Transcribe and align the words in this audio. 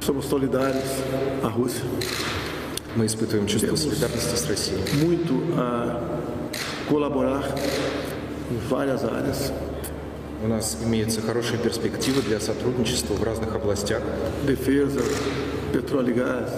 Somos 0.00 0.24
solidários 0.26 0.84
à 1.42 1.48
Rússia. 1.48 1.84
Мы 2.96 3.06
испытываем 3.06 3.46
чувство 3.46 3.76
солидарности 3.76 4.34
с 4.34 4.48
Россией. 4.48 4.80
Muito 5.04 5.34
a 5.56 6.00
colaborar 6.88 7.44
em 8.50 8.56
várias 8.68 9.04
áreas. 9.04 9.52
У 10.42 10.48
нас 10.48 10.78
имеются 10.82 11.20
хорошие 11.20 11.58
перспективы 11.58 12.22
для 12.22 12.40
сотрудничества 12.40 13.12
в 13.12 13.22
разных 13.22 13.54
областях. 13.54 14.02
Defesa, 14.46 15.02
petróleo 15.70 16.12
e 16.12 16.14
gás, 16.14 16.50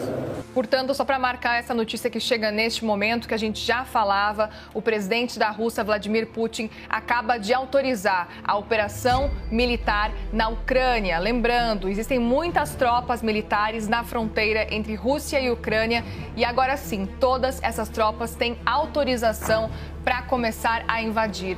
Portanto, 0.55 0.95
só 0.95 1.05
para 1.05 1.19
marcar 1.19 1.59
essa 1.59 1.73
notícia 1.73 2.11
que 2.11 2.21
chega 2.21 2.51
neste 2.51 2.85
momento, 2.85 3.27
que 3.27 3.35
a 3.35 3.39
gente 3.39 3.61
já 3.61 3.85
falava, 3.85 4.51
o 4.75 4.83
presidente 4.83 5.39
da 5.39 5.51
Rússia, 5.51 5.83
Vladimir 5.83 6.27
Putin, 6.27 6.71
acaba 6.89 7.39
de 7.39 7.55
autorizar 7.55 8.29
a 8.45 8.57
operação 8.57 9.31
militar 9.51 10.13
na 10.33 10.49
Ucrânia. 10.49 11.19
Lembrando, 11.19 11.89
existem 11.89 12.19
muitas 12.19 12.75
tropas 12.75 13.23
militares 13.23 13.89
na 13.89 14.05
fronteira 14.05 14.67
entre 14.75 14.95
Rússia 14.95 15.41
e 15.41 15.51
Ucrânia 15.51 16.05
e 16.37 16.45
agora 16.45 16.77
sim, 16.77 17.07
todas 17.19 17.63
essas 17.63 17.89
tropas 17.89 18.35
têm 18.35 18.59
autorização 18.67 19.71
para 20.05 20.23
começar 20.23 20.85
a 20.87 21.01
invadir. 21.01 21.57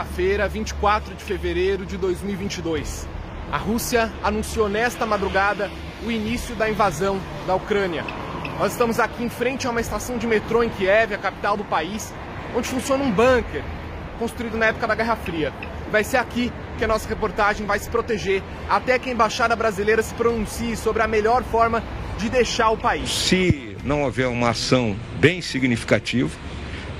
Quinta-feira, 0.00 0.48
24 0.48 1.14
de 1.14 1.22
fevereiro 1.22 1.84
de 1.84 1.96
2022. 1.98 3.06
A 3.52 3.58
Rússia 3.58 4.10
anunciou 4.22 4.68
nesta 4.68 5.04
madrugada 5.04 5.70
o 6.04 6.10
início 6.10 6.54
da 6.54 6.70
invasão 6.70 7.20
da 7.46 7.54
Ucrânia. 7.54 8.04
Nós 8.58 8.72
estamos 8.72 8.98
aqui 8.98 9.22
em 9.22 9.28
frente 9.28 9.66
a 9.66 9.70
uma 9.70 9.80
estação 9.80 10.16
de 10.16 10.26
metrô 10.26 10.62
em 10.62 10.70
Kiev, 10.70 11.12
a 11.14 11.18
capital 11.18 11.56
do 11.56 11.64
país, 11.64 12.14
onde 12.56 12.68
funciona 12.68 13.04
um 13.04 13.10
bunker 13.10 13.62
construído 14.18 14.56
na 14.56 14.66
época 14.66 14.86
da 14.86 14.94
Guerra 14.94 15.16
Fria. 15.16 15.52
Vai 15.90 16.04
ser 16.04 16.16
aqui 16.16 16.50
que 16.78 16.84
a 16.84 16.88
nossa 16.88 17.08
reportagem 17.08 17.66
vai 17.66 17.78
se 17.78 17.90
proteger 17.90 18.42
até 18.70 18.98
que 18.98 19.10
a 19.10 19.12
embaixada 19.12 19.54
brasileira 19.54 20.02
se 20.02 20.14
pronuncie 20.14 20.76
sobre 20.76 21.02
a 21.02 21.06
melhor 21.06 21.42
forma 21.42 21.82
de 22.16 22.30
deixar 22.30 22.70
o 22.70 22.76
país. 22.76 23.10
Se 23.10 23.76
não 23.84 24.02
houver 24.04 24.28
uma 24.28 24.50
ação 24.50 24.96
bem 25.18 25.42
significativa, 25.42 26.30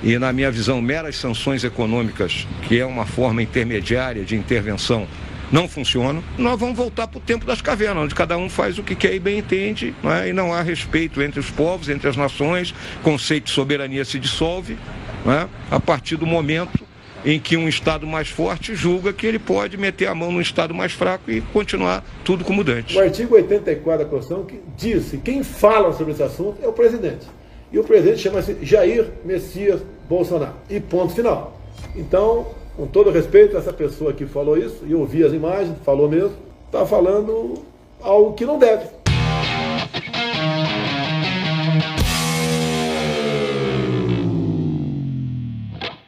e, 0.03 0.17
na 0.17 0.33
minha 0.33 0.51
visão, 0.51 0.81
meras 0.81 1.15
sanções 1.15 1.63
econômicas, 1.63 2.47
que 2.67 2.79
é 2.79 2.85
uma 2.85 3.05
forma 3.05 3.41
intermediária 3.41 4.23
de 4.23 4.35
intervenção, 4.35 5.07
não 5.51 5.67
funcionam, 5.67 6.23
nós 6.37 6.59
vamos 6.59 6.77
voltar 6.77 7.07
para 7.07 7.17
o 7.17 7.21
tempo 7.21 7.45
das 7.45 7.61
cavernas, 7.61 8.05
onde 8.05 8.15
cada 8.15 8.37
um 8.37 8.49
faz 8.49 8.79
o 8.79 8.83
que 8.83 8.95
quer 8.95 9.13
e 9.13 9.19
bem 9.19 9.39
entende, 9.39 9.93
não 10.01 10.11
é? 10.11 10.29
e 10.29 10.33
não 10.33 10.53
há 10.53 10.61
respeito 10.61 11.21
entre 11.21 11.39
os 11.39 11.49
povos, 11.49 11.89
entre 11.89 12.07
as 12.07 12.15
nações, 12.15 12.73
conceito 13.03 13.45
de 13.45 13.51
soberania 13.51 14.05
se 14.05 14.17
dissolve 14.17 14.77
não 15.25 15.33
é? 15.33 15.47
a 15.69 15.79
partir 15.79 16.15
do 16.15 16.25
momento 16.25 16.87
em 17.25 17.39
que 17.39 17.55
um 17.55 17.67
Estado 17.67 18.07
mais 18.07 18.29
forte 18.29 18.73
julga 18.73 19.13
que 19.13 19.27
ele 19.27 19.37
pode 19.37 19.77
meter 19.77 20.07
a 20.07 20.15
mão 20.15 20.31
no 20.31 20.41
Estado 20.41 20.73
mais 20.73 20.93
fraco 20.93 21.29
e 21.29 21.41
continuar 21.41 22.03
tudo 22.23 22.43
como 22.43 22.61
antes. 22.61 22.95
O 22.95 22.99
artigo 22.99 23.35
84 23.35 24.05
da 24.05 24.09
Constituição 24.09 24.47
diz 24.75 25.11
que 25.11 25.17
quem 25.17 25.43
fala 25.43 25.93
sobre 25.93 26.13
esse 26.13 26.23
assunto 26.23 26.57
é 26.63 26.67
o 26.67 26.73
presidente. 26.73 27.27
E 27.71 27.79
o 27.79 27.83
presidente 27.83 28.19
chama-se 28.19 28.57
Jair 28.61 29.07
Messias 29.23 29.81
Bolsonaro. 30.09 30.55
E 30.69 30.79
ponto 30.79 31.13
final. 31.13 31.57
Então, 31.95 32.47
com 32.75 32.85
todo 32.85 33.09
respeito, 33.09 33.55
essa 33.55 33.71
pessoa 33.71 34.11
que 34.11 34.25
falou 34.25 34.57
isso, 34.57 34.83
e 34.85 34.91
eu 34.91 35.05
vi 35.05 35.23
as 35.23 35.31
imagens, 35.31 35.77
falou 35.85 36.09
mesmo, 36.09 36.33
está 36.65 36.85
falando 36.85 37.63
algo 38.01 38.33
que 38.33 38.45
não 38.45 38.59
deve. 38.59 38.85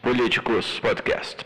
Políticos 0.01 0.79
Podcast. 0.81 1.45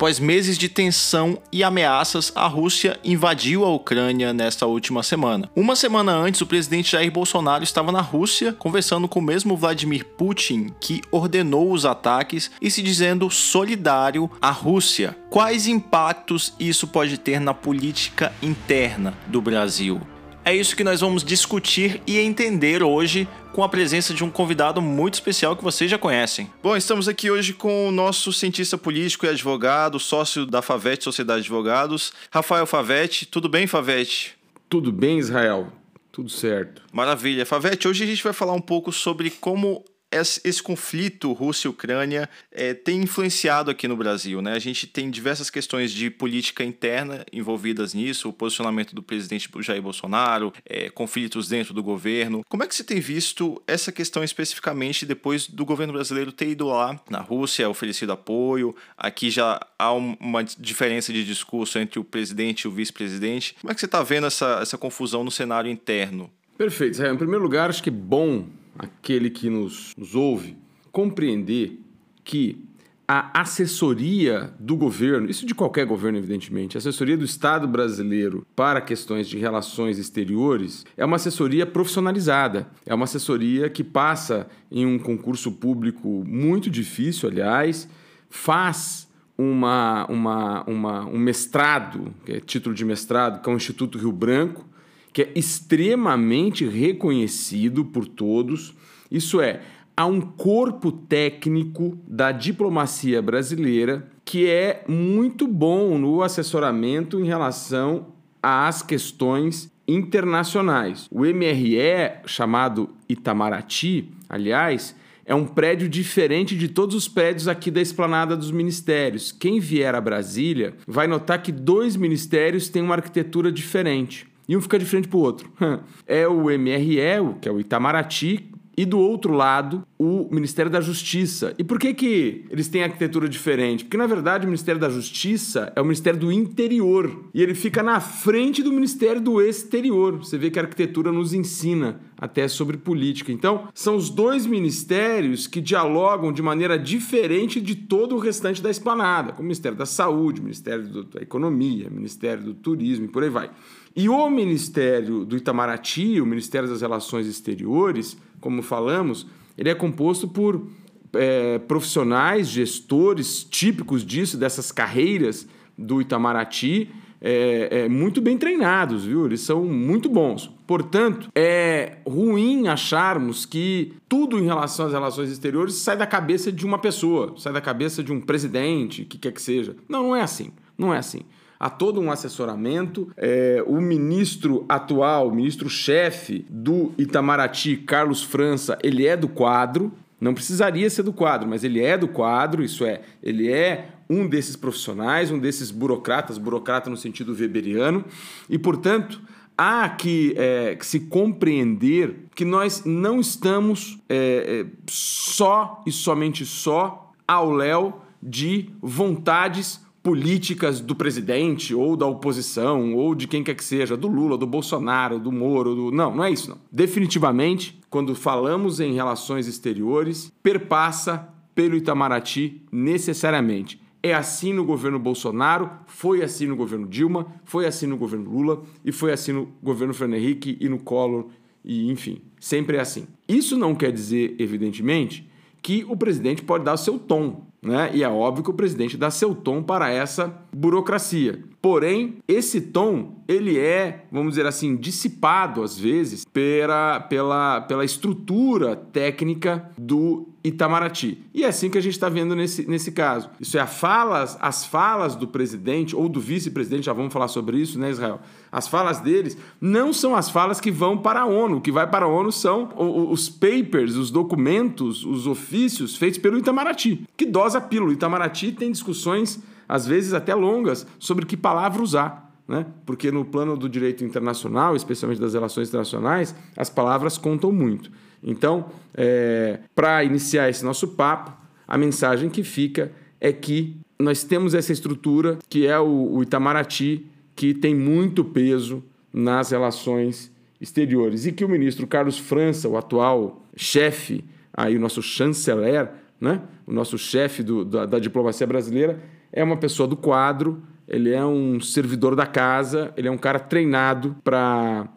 Após 0.00 0.18
meses 0.18 0.56
de 0.56 0.66
tensão 0.66 1.36
e 1.52 1.62
ameaças, 1.62 2.32
a 2.34 2.46
Rússia 2.46 2.98
invadiu 3.04 3.66
a 3.66 3.70
Ucrânia 3.70 4.32
nesta 4.32 4.64
última 4.64 5.02
semana. 5.02 5.50
Uma 5.54 5.76
semana 5.76 6.10
antes, 6.12 6.40
o 6.40 6.46
presidente 6.46 6.92
Jair 6.92 7.12
Bolsonaro 7.12 7.62
estava 7.62 7.92
na 7.92 8.00
Rússia 8.00 8.54
conversando 8.54 9.06
com 9.06 9.18
o 9.18 9.22
mesmo 9.22 9.58
Vladimir 9.58 10.06
Putin, 10.16 10.72
que 10.80 11.02
ordenou 11.12 11.70
os 11.70 11.84
ataques 11.84 12.50
e 12.62 12.70
se 12.70 12.80
dizendo 12.80 13.28
solidário 13.28 14.30
à 14.40 14.50
Rússia. 14.50 15.14
Quais 15.28 15.66
impactos 15.66 16.54
isso 16.58 16.86
pode 16.86 17.18
ter 17.18 17.38
na 17.38 17.52
política 17.52 18.32
interna 18.40 19.12
do 19.26 19.42
Brasil? 19.42 20.00
É 20.44 20.54
isso 20.54 20.74
que 20.74 20.82
nós 20.82 21.00
vamos 21.00 21.22
discutir 21.22 22.00
e 22.06 22.18
entender 22.18 22.82
hoje 22.82 23.28
com 23.52 23.62
a 23.62 23.68
presença 23.68 24.14
de 24.14 24.24
um 24.24 24.30
convidado 24.30 24.80
muito 24.80 25.14
especial 25.14 25.54
que 25.54 25.62
vocês 25.62 25.90
já 25.90 25.98
conhecem. 25.98 26.50
Bom, 26.62 26.76
estamos 26.76 27.08
aqui 27.08 27.30
hoje 27.30 27.52
com 27.52 27.88
o 27.88 27.92
nosso 27.92 28.32
cientista 28.32 28.78
político 28.78 29.26
e 29.26 29.28
advogado, 29.28 30.00
sócio 30.00 30.46
da 30.46 30.62
Favete 30.62 31.04
Sociedade 31.04 31.42
de 31.42 31.48
Advogados, 31.48 32.12
Rafael 32.30 32.66
Favete. 32.66 33.26
Tudo 33.26 33.48
bem, 33.48 33.66
Favete? 33.66 34.34
Tudo 34.68 34.90
bem, 34.90 35.18
Israel? 35.18 35.70
Tudo 36.10 36.30
certo. 36.30 36.82
Maravilha. 36.90 37.44
Favete, 37.44 37.86
hoje 37.86 38.04
a 38.04 38.06
gente 38.06 38.24
vai 38.24 38.32
falar 38.32 38.54
um 38.54 38.60
pouco 38.60 38.90
sobre 38.92 39.30
como 39.30 39.84
esse 40.12 40.62
conflito 40.62 41.32
Rússia 41.32 41.68
e 41.68 41.70
Ucrânia 41.70 42.28
é, 42.50 42.74
tem 42.74 43.00
influenciado 43.02 43.70
aqui 43.70 43.86
no 43.86 43.96
Brasil. 43.96 44.42
Né? 44.42 44.52
A 44.52 44.58
gente 44.58 44.86
tem 44.86 45.10
diversas 45.10 45.48
questões 45.50 45.92
de 45.92 46.10
política 46.10 46.64
interna 46.64 47.24
envolvidas 47.32 47.94
nisso, 47.94 48.28
o 48.28 48.32
posicionamento 48.32 48.94
do 48.94 49.02
presidente 49.02 49.48
Jair 49.60 49.80
Bolsonaro, 49.80 50.52
é, 50.64 50.90
conflitos 50.90 51.48
dentro 51.48 51.72
do 51.72 51.82
governo. 51.82 52.42
Como 52.48 52.62
é 52.62 52.66
que 52.66 52.74
você 52.74 52.82
tem 52.82 53.00
visto 53.00 53.62
essa 53.66 53.92
questão 53.92 54.24
especificamente 54.24 55.06
depois 55.06 55.46
do 55.46 55.64
governo 55.64 55.92
brasileiro 55.92 56.32
ter 56.32 56.48
ido 56.48 56.66
lá 56.66 57.00
na 57.08 57.20
Rússia, 57.20 57.68
oferecido 57.68 58.12
apoio? 58.12 58.74
Aqui 58.96 59.30
já 59.30 59.60
há 59.78 59.92
uma 59.92 60.42
diferença 60.42 61.12
de 61.12 61.24
discurso 61.24 61.78
entre 61.78 62.00
o 62.00 62.04
presidente 62.04 62.62
e 62.62 62.68
o 62.68 62.70
vice-presidente. 62.70 63.54
Como 63.60 63.70
é 63.70 63.74
que 63.74 63.80
você 63.80 63.86
está 63.86 64.02
vendo 64.02 64.26
essa, 64.26 64.58
essa 64.60 64.76
confusão 64.76 65.22
no 65.22 65.30
cenário 65.30 65.70
interno? 65.70 66.30
Perfeito. 66.58 67.02
Em 67.02 67.16
primeiro 67.16 67.42
lugar, 67.42 67.70
acho 67.70 67.82
que 67.82 67.88
é 67.88 67.92
bom 67.92 68.46
aquele 68.80 69.28
que 69.28 69.50
nos, 69.50 69.94
nos 69.96 70.14
ouve, 70.14 70.56
compreender 70.90 71.78
que 72.24 72.64
a 73.06 73.40
assessoria 73.40 74.54
do 74.58 74.76
governo, 74.76 75.28
isso 75.28 75.44
de 75.44 75.52
qualquer 75.54 75.84
governo, 75.84 76.16
evidentemente, 76.16 76.76
a 76.76 76.78
assessoria 76.78 77.16
do 77.16 77.24
Estado 77.24 77.66
brasileiro 77.66 78.46
para 78.54 78.80
questões 78.80 79.28
de 79.28 79.36
relações 79.36 79.98
exteriores 79.98 80.86
é 80.96 81.04
uma 81.04 81.16
assessoria 81.16 81.66
profissionalizada, 81.66 82.68
é 82.86 82.94
uma 82.94 83.04
assessoria 83.04 83.68
que 83.68 83.82
passa 83.82 84.46
em 84.70 84.86
um 84.86 84.96
concurso 84.96 85.50
público 85.50 86.24
muito 86.24 86.70
difícil, 86.70 87.28
aliás, 87.28 87.88
faz 88.28 89.10
uma, 89.36 90.06
uma, 90.06 90.62
uma, 90.68 91.06
um 91.06 91.18
mestrado, 91.18 92.14
que 92.24 92.32
é 92.32 92.40
título 92.40 92.74
de 92.74 92.84
mestrado, 92.84 93.42
que 93.42 93.50
é 93.50 93.52
o 93.52 93.56
Instituto 93.56 93.98
Rio 93.98 94.12
Branco, 94.12 94.69
que 95.12 95.22
é 95.22 95.32
extremamente 95.34 96.66
reconhecido 96.66 97.84
por 97.84 98.06
todos. 98.06 98.74
Isso 99.10 99.40
é, 99.40 99.60
há 99.96 100.06
um 100.06 100.20
corpo 100.20 100.92
técnico 100.92 101.98
da 102.06 102.32
diplomacia 102.32 103.20
brasileira 103.20 104.08
que 104.24 104.48
é 104.48 104.84
muito 104.86 105.48
bom 105.48 105.98
no 105.98 106.22
assessoramento 106.22 107.18
em 107.18 107.24
relação 107.24 108.06
às 108.42 108.80
questões 108.80 109.70
internacionais. 109.88 111.08
O 111.10 111.22
MRE, 111.22 112.20
chamado 112.26 112.90
Itamaraty, 113.08 114.08
aliás, 114.28 114.94
é 115.26 115.34
um 115.34 115.46
prédio 115.46 115.88
diferente 115.88 116.56
de 116.56 116.68
todos 116.68 116.94
os 116.94 117.08
prédios 117.08 117.48
aqui 117.48 117.70
da 117.70 117.80
esplanada 117.80 118.36
dos 118.36 118.52
ministérios. 118.52 119.32
Quem 119.32 119.58
vier 119.58 119.94
a 119.94 120.00
Brasília 120.00 120.74
vai 120.86 121.08
notar 121.08 121.42
que 121.42 121.50
dois 121.50 121.96
ministérios 121.96 122.68
têm 122.68 122.82
uma 122.82 122.94
arquitetura 122.94 123.50
diferente 123.50 124.29
e 124.50 124.56
um 124.56 124.60
fica 124.60 124.80
de 124.80 124.84
frente 124.84 125.06
para 125.06 125.16
o 125.16 125.20
outro. 125.20 125.48
É 126.04 126.26
o 126.26 126.46
MRE, 126.46 127.38
que 127.40 127.48
é 127.48 127.52
o 127.52 127.60
Itamaraty, 127.60 128.50
e 128.76 128.84
do 128.84 128.98
outro 128.98 129.32
lado, 129.32 129.86
o 129.96 130.26
Ministério 130.32 130.70
da 130.70 130.80
Justiça. 130.80 131.54
E 131.56 131.62
por 131.62 131.78
que, 131.78 131.94
que 131.94 132.46
eles 132.50 132.66
têm 132.66 132.82
arquitetura 132.82 133.28
diferente? 133.28 133.84
Porque, 133.84 133.96
na 133.96 134.06
verdade, 134.06 134.46
o 134.46 134.48
Ministério 134.48 134.80
da 134.80 134.88
Justiça 134.88 135.72
é 135.76 135.80
o 135.80 135.84
Ministério 135.84 136.18
do 136.18 136.32
Interior. 136.32 137.28
E 137.32 137.42
ele 137.42 137.54
fica 137.54 137.82
na 137.82 138.00
frente 138.00 138.62
do 138.62 138.72
Ministério 138.72 139.20
do 139.20 139.40
Exterior. 139.40 140.16
Você 140.16 140.36
vê 140.36 140.50
que 140.50 140.58
a 140.58 140.62
arquitetura 140.62 141.12
nos 141.12 141.32
ensina 141.32 142.00
até 142.20 142.46
sobre 142.46 142.76
política. 142.76 143.32
Então, 143.32 143.68
são 143.72 143.96
os 143.96 144.10
dois 144.10 144.44
ministérios 144.44 145.46
que 145.46 145.60
dialogam 145.60 146.32
de 146.32 146.42
maneira 146.42 146.78
diferente 146.78 147.60
de 147.60 147.74
todo 147.74 148.14
o 148.14 148.18
restante 148.18 148.62
da 148.62 148.70
esplanada, 148.70 149.32
como 149.32 149.40
o 149.40 149.44
Ministério 149.44 149.78
da 149.78 149.86
Saúde, 149.86 150.40
o 150.40 150.44
Ministério 150.44 151.04
da 151.04 151.22
Economia, 151.22 151.88
o 151.88 151.94
Ministério 151.94 152.44
do 152.44 152.52
Turismo 152.52 153.06
e 153.06 153.08
por 153.08 153.22
aí 153.22 153.30
vai. 153.30 153.50
E 153.96 154.08
o 154.08 154.28
Ministério 154.28 155.24
do 155.24 155.36
Itamaraty, 155.36 156.20
o 156.20 156.26
Ministério 156.26 156.68
das 156.68 156.82
Relações 156.82 157.26
Exteriores, 157.26 158.18
como 158.38 158.62
falamos, 158.62 159.26
ele 159.56 159.70
é 159.70 159.74
composto 159.74 160.28
por 160.28 160.66
é, 161.14 161.58
profissionais, 161.58 162.48
gestores 162.48 163.42
típicos 163.42 164.04
disso, 164.04 164.36
dessas 164.36 164.70
carreiras 164.70 165.48
do 165.76 166.00
Itamaraty, 166.00 166.90
é, 167.20 167.68
é, 167.70 167.88
muito 167.88 168.20
bem 168.20 168.38
treinados, 168.38 169.04
viu? 169.04 169.26
Eles 169.26 169.40
são 169.40 169.64
muito 169.64 170.08
bons. 170.08 170.50
Portanto, 170.70 171.32
é 171.34 171.96
ruim 172.06 172.68
acharmos 172.68 173.44
que 173.44 173.92
tudo 174.08 174.38
em 174.38 174.44
relação 174.44 174.86
às 174.86 174.92
relações 174.92 175.28
exteriores 175.28 175.74
sai 175.74 175.96
da 175.96 176.06
cabeça 176.06 176.52
de 176.52 176.64
uma 176.64 176.78
pessoa, 176.78 177.34
sai 177.38 177.52
da 177.52 177.60
cabeça 177.60 178.04
de 178.04 178.12
um 178.12 178.20
presidente, 178.20 179.04
que 179.04 179.18
quer 179.18 179.32
que 179.32 179.42
seja. 179.42 179.74
Não, 179.88 180.04
não 180.04 180.14
é 180.14 180.22
assim. 180.22 180.52
Não 180.78 180.94
é 180.94 180.98
assim 180.98 181.22
há 181.58 181.68
todo 181.68 182.00
um 182.00 182.12
assessoramento. 182.12 183.10
É, 183.16 183.64
o 183.66 183.80
ministro 183.80 184.64
atual, 184.68 185.26
o 185.26 185.34
ministro-chefe 185.34 186.46
do 186.48 186.92
Itamaraty, 186.96 187.76
Carlos 187.78 188.22
França, 188.22 188.78
ele 188.80 189.08
é 189.08 189.16
do 189.16 189.26
quadro. 189.26 189.92
Não 190.20 190.32
precisaria 190.32 190.88
ser 190.88 191.02
do 191.02 191.12
quadro, 191.12 191.48
mas 191.48 191.64
ele 191.64 191.82
é 191.82 191.98
do 191.98 192.06
quadro, 192.06 192.62
isso 192.62 192.84
é, 192.84 193.00
ele 193.20 193.50
é 193.50 193.88
um 194.08 194.28
desses 194.28 194.54
profissionais, 194.54 195.32
um 195.32 195.38
desses 195.38 195.72
burocratas, 195.72 196.38
burocrata 196.38 196.88
no 196.88 196.96
sentido 196.96 197.34
weberiano, 197.34 198.04
e, 198.48 198.56
portanto, 198.56 199.20
há 199.62 199.90
que, 199.90 200.32
é, 200.38 200.74
que 200.74 200.86
se 200.86 201.00
compreender 201.00 202.28
que 202.34 202.46
nós 202.46 202.82
não 202.86 203.20
estamos 203.20 203.98
é, 204.08 204.64
é 204.64 204.66
só 204.88 205.82
e 205.86 205.92
somente 205.92 206.46
só 206.46 207.12
ao 207.28 207.52
léu 207.52 208.00
de 208.22 208.70
vontades 208.80 209.84
políticas 210.02 210.80
do 210.80 210.96
presidente 210.96 211.74
ou 211.74 211.94
da 211.94 212.06
oposição 212.06 212.94
ou 212.94 213.14
de 213.14 213.28
quem 213.28 213.44
quer 213.44 213.54
que 213.54 213.62
seja, 213.62 213.98
do 213.98 214.08
Lula, 214.08 214.38
do 214.38 214.46
Bolsonaro, 214.46 215.18
do 215.18 215.30
Moro, 215.30 215.74
do... 215.74 215.90
não, 215.90 216.16
não 216.16 216.24
é 216.24 216.30
isso 216.30 216.48
não. 216.48 216.58
Definitivamente, 216.72 217.78
quando 217.90 218.14
falamos 218.14 218.80
em 218.80 218.94
relações 218.94 219.46
exteriores, 219.46 220.32
perpassa 220.42 221.28
pelo 221.54 221.76
Itamaraty 221.76 222.62
necessariamente. 222.72 223.78
É 224.02 224.14
assim 224.14 224.52
no 224.52 224.64
governo 224.64 224.98
Bolsonaro, 224.98 225.70
foi 225.86 226.22
assim 226.22 226.46
no 226.46 226.56
governo 226.56 226.86
Dilma, 226.88 227.26
foi 227.44 227.66
assim 227.66 227.86
no 227.86 227.96
governo 227.96 228.30
Lula 228.30 228.62
e 228.84 228.90
foi 228.92 229.12
assim 229.12 229.32
no 229.32 229.48
governo 229.62 229.92
Fernando 229.92 230.18
Henrique 230.18 230.56
e 230.60 230.68
no 230.68 230.78
Collor 230.78 231.26
e 231.64 231.90
enfim, 231.90 232.22
sempre 232.38 232.76
é 232.76 232.80
assim. 232.80 233.06
Isso 233.28 233.56
não 233.56 233.74
quer 233.74 233.92
dizer, 233.92 234.34
evidentemente, 234.38 235.28
que 235.62 235.84
o 235.88 235.96
presidente 235.96 236.42
pode 236.42 236.64
dar 236.64 236.76
seu 236.76 236.98
tom, 236.98 237.46
né? 237.60 237.90
E 237.92 238.02
é 238.02 238.08
óbvio 238.08 238.42
que 238.42 238.50
o 238.50 238.54
presidente 238.54 238.96
dá 238.96 239.10
seu 239.10 239.34
tom 239.34 239.62
para 239.62 239.90
essa 239.90 240.42
burocracia. 240.52 241.42
Porém, 241.62 242.16
esse 242.26 242.60
tom, 242.60 243.22
ele 243.28 243.58
é, 243.58 244.06
vamos 244.10 244.30
dizer 244.30 244.46
assim, 244.46 244.76
dissipado 244.76 245.62
às 245.62 245.78
vezes 245.78 246.24
pela, 246.24 247.00
pela, 247.00 247.60
pela 247.60 247.84
estrutura 247.84 248.74
técnica 248.74 249.70
do 249.76 250.26
Itamaraty. 250.42 251.18
E 251.34 251.44
é 251.44 251.48
assim 251.48 251.68
que 251.68 251.76
a 251.76 251.82
gente 251.82 251.92
está 251.92 252.08
vendo 252.08 252.34
nesse, 252.34 252.66
nesse 252.66 252.90
caso. 252.92 253.28
Isso 253.38 253.58
é 253.58 253.66
falas, 253.66 254.38
as 254.40 254.64
falas 254.64 255.14
do 255.14 255.28
presidente 255.28 255.94
ou 255.94 256.08
do 256.08 256.18
vice-presidente, 256.18 256.86
já 256.86 256.94
vamos 256.94 257.12
falar 257.12 257.28
sobre 257.28 257.58
isso, 257.58 257.78
né, 257.78 257.90
Israel? 257.90 258.20
As 258.50 258.66
falas 258.66 259.00
deles 259.00 259.36
não 259.60 259.92
são 259.92 260.16
as 260.16 260.30
falas 260.30 260.58
que 260.58 260.70
vão 260.70 260.96
para 260.96 261.20
a 261.20 261.26
ONU. 261.26 261.58
O 261.58 261.60
que 261.60 261.70
vai 261.70 261.86
para 261.86 262.06
a 262.06 262.08
ONU 262.08 262.32
são 262.32 262.70
os 263.10 263.28
papers, 263.28 263.96
os 263.96 264.10
documentos, 264.10 265.04
os 265.04 265.26
ofícios 265.26 265.94
feitos 265.94 266.18
pelo 266.18 266.38
Itamaraty, 266.38 267.06
que 267.18 267.26
dosa 267.26 267.60
pílula. 267.60 267.90
O 267.90 267.94
Itamaraty 267.94 268.52
tem 268.52 268.72
discussões 268.72 269.42
às 269.70 269.86
vezes 269.86 270.12
até 270.12 270.34
longas, 270.34 270.84
sobre 270.98 271.24
que 271.24 271.36
palavra 271.36 271.80
usar. 271.80 272.28
Né? 272.48 272.66
Porque 272.84 273.12
no 273.12 273.24
plano 273.24 273.56
do 273.56 273.68
direito 273.68 274.04
internacional, 274.04 274.74
especialmente 274.74 275.20
das 275.20 275.32
relações 275.32 275.68
internacionais, 275.68 276.34
as 276.56 276.68
palavras 276.68 277.16
contam 277.16 277.52
muito. 277.52 277.88
Então, 278.20 278.66
é, 278.92 279.60
para 279.72 280.02
iniciar 280.02 280.50
esse 280.50 280.64
nosso 280.64 280.88
papo, 280.88 281.32
a 281.68 281.78
mensagem 281.78 282.28
que 282.28 282.42
fica 282.42 282.90
é 283.20 283.32
que 283.32 283.76
nós 283.96 284.24
temos 284.24 284.54
essa 284.54 284.72
estrutura 284.72 285.38
que 285.48 285.68
é 285.68 285.78
o, 285.78 286.16
o 286.16 286.22
Itamaraty, 286.24 287.06
que 287.36 287.54
tem 287.54 287.72
muito 287.72 288.24
peso 288.24 288.82
nas 289.12 289.52
relações 289.52 290.32
exteriores 290.60 291.26
e 291.26 291.32
que 291.32 291.44
o 291.44 291.48
ministro 291.48 291.86
Carlos 291.86 292.18
França, 292.18 292.68
o 292.68 292.76
atual 292.76 293.46
chefe, 293.54 294.24
aí 294.52 294.76
o 294.76 294.80
nosso 294.80 295.00
chanceler, 295.00 295.88
né? 296.20 296.42
o 296.66 296.72
nosso 296.72 296.98
chefe 296.98 297.44
da, 297.44 297.86
da 297.86 297.98
diplomacia 298.00 298.46
brasileira, 298.48 299.00
é 299.32 299.42
uma 299.42 299.56
pessoa 299.56 299.86
do 299.86 299.96
quadro, 299.96 300.62
ele 300.88 301.10
é 301.12 301.24
um 301.24 301.60
servidor 301.60 302.16
da 302.16 302.26
casa, 302.26 302.92
ele 302.96 303.08
é 303.08 303.10
um 303.10 303.18
cara 303.18 303.38
treinado 303.38 304.16
para 304.24 304.88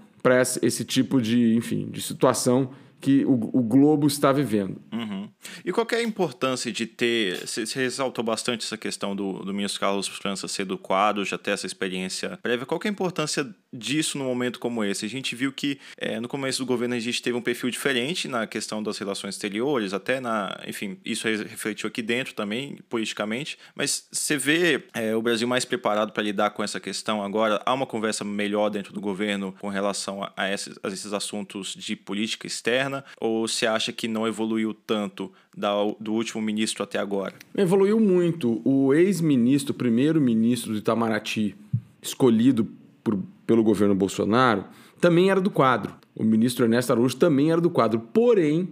esse 0.61 0.83
tipo 0.83 1.21
de, 1.21 1.55
enfim, 1.55 1.87
de 1.89 2.01
situação 2.01 2.71
que 3.03 3.25
o, 3.25 3.33
o 3.33 3.61
globo 3.61 4.07
está 4.07 4.31
vivendo. 4.31 4.81
Uhum. 4.93 5.29
E 5.65 5.73
qual 5.73 5.85
é 5.91 5.95
a 5.95 6.03
importância 6.03 6.71
de 6.71 6.85
ter. 6.85 7.45
Você 7.45 7.65
ressaltou 7.75 8.23
bastante 8.23 8.65
essa 8.65 8.77
questão 8.77 9.13
do, 9.13 9.43
do 9.43 9.53
Carlos 9.77 10.07
França 10.07 10.47
ser 10.47 10.63
do 10.63 10.77
quadro, 10.77 11.25
já 11.25 11.37
ter 11.37 11.51
essa 11.51 11.67
experiência 11.67 12.39
prévia. 12.41 12.65
Qual 12.65 12.79
é 12.81 12.87
a 12.87 12.91
importância 12.91 13.53
disso 13.73 14.17
num 14.17 14.25
momento 14.25 14.59
como 14.59 14.83
esse? 14.83 15.05
A 15.05 15.09
gente 15.09 15.35
viu 15.35 15.51
que 15.51 15.79
é, 15.97 16.19
no 16.19 16.27
começo 16.27 16.59
do 16.59 16.65
governo 16.65 16.95
a 16.95 16.99
gente 16.99 17.21
teve 17.21 17.37
um 17.37 17.41
perfil 17.41 17.69
diferente 17.69 18.27
na 18.27 18.45
questão 18.45 18.81
das 18.81 18.97
relações 18.97 19.35
exteriores, 19.35 19.93
até 19.93 20.19
na. 20.19 20.57
Enfim, 20.67 20.97
isso 21.03 21.27
refletiu 21.27 21.87
aqui 21.87 22.01
dentro 22.01 22.33
também, 22.33 22.77
politicamente. 22.89 23.57
Mas 23.75 24.07
você 24.11 24.37
vê 24.37 24.83
é, 24.93 25.15
o 25.15 25.21
Brasil 25.21 25.47
mais 25.47 25.65
preparado 25.65 26.11
para 26.11 26.23
lidar 26.23 26.51
com 26.51 26.63
essa 26.63 26.79
questão 26.79 27.23
agora? 27.23 27.61
Há 27.65 27.73
uma 27.73 27.85
conversa 27.85 28.23
melhor 28.23 28.69
dentro 28.69 28.93
do 28.93 29.01
governo 29.01 29.55
com 29.59 29.69
relação 29.69 30.23
a, 30.23 30.31
a, 30.37 30.51
esses, 30.51 30.77
a 30.83 30.87
esses 30.87 31.13
assuntos 31.13 31.75
de 31.75 31.95
política 31.95 32.47
externa? 32.47 33.03
ou 33.19 33.47
você 33.47 33.65
acha 33.65 33.91
que 33.91 34.07
não 34.07 34.27
evoluiu 34.27 34.73
tanto 34.73 35.31
da, 35.55 35.71
do 35.99 36.13
último 36.13 36.41
ministro 36.41 36.83
até 36.83 36.99
agora? 36.99 37.33
Evoluiu 37.55 37.99
muito. 37.99 38.61
O 38.65 38.93
ex-ministro, 38.93 39.73
primeiro-ministro 39.73 40.73
do 40.73 40.79
Itamaraty, 40.79 41.55
escolhido 42.01 42.67
por, 43.03 43.19
pelo 43.45 43.63
governo 43.63 43.95
Bolsonaro, 43.95 44.65
também 44.99 45.29
era 45.29 45.41
do 45.41 45.49
quadro. 45.49 45.93
O 46.15 46.23
ministro 46.23 46.65
Ernesto 46.65 46.93
Araújo 46.93 47.15
também 47.17 47.51
era 47.51 47.59
do 47.59 47.69
quadro. 47.69 47.99
Porém, 47.99 48.69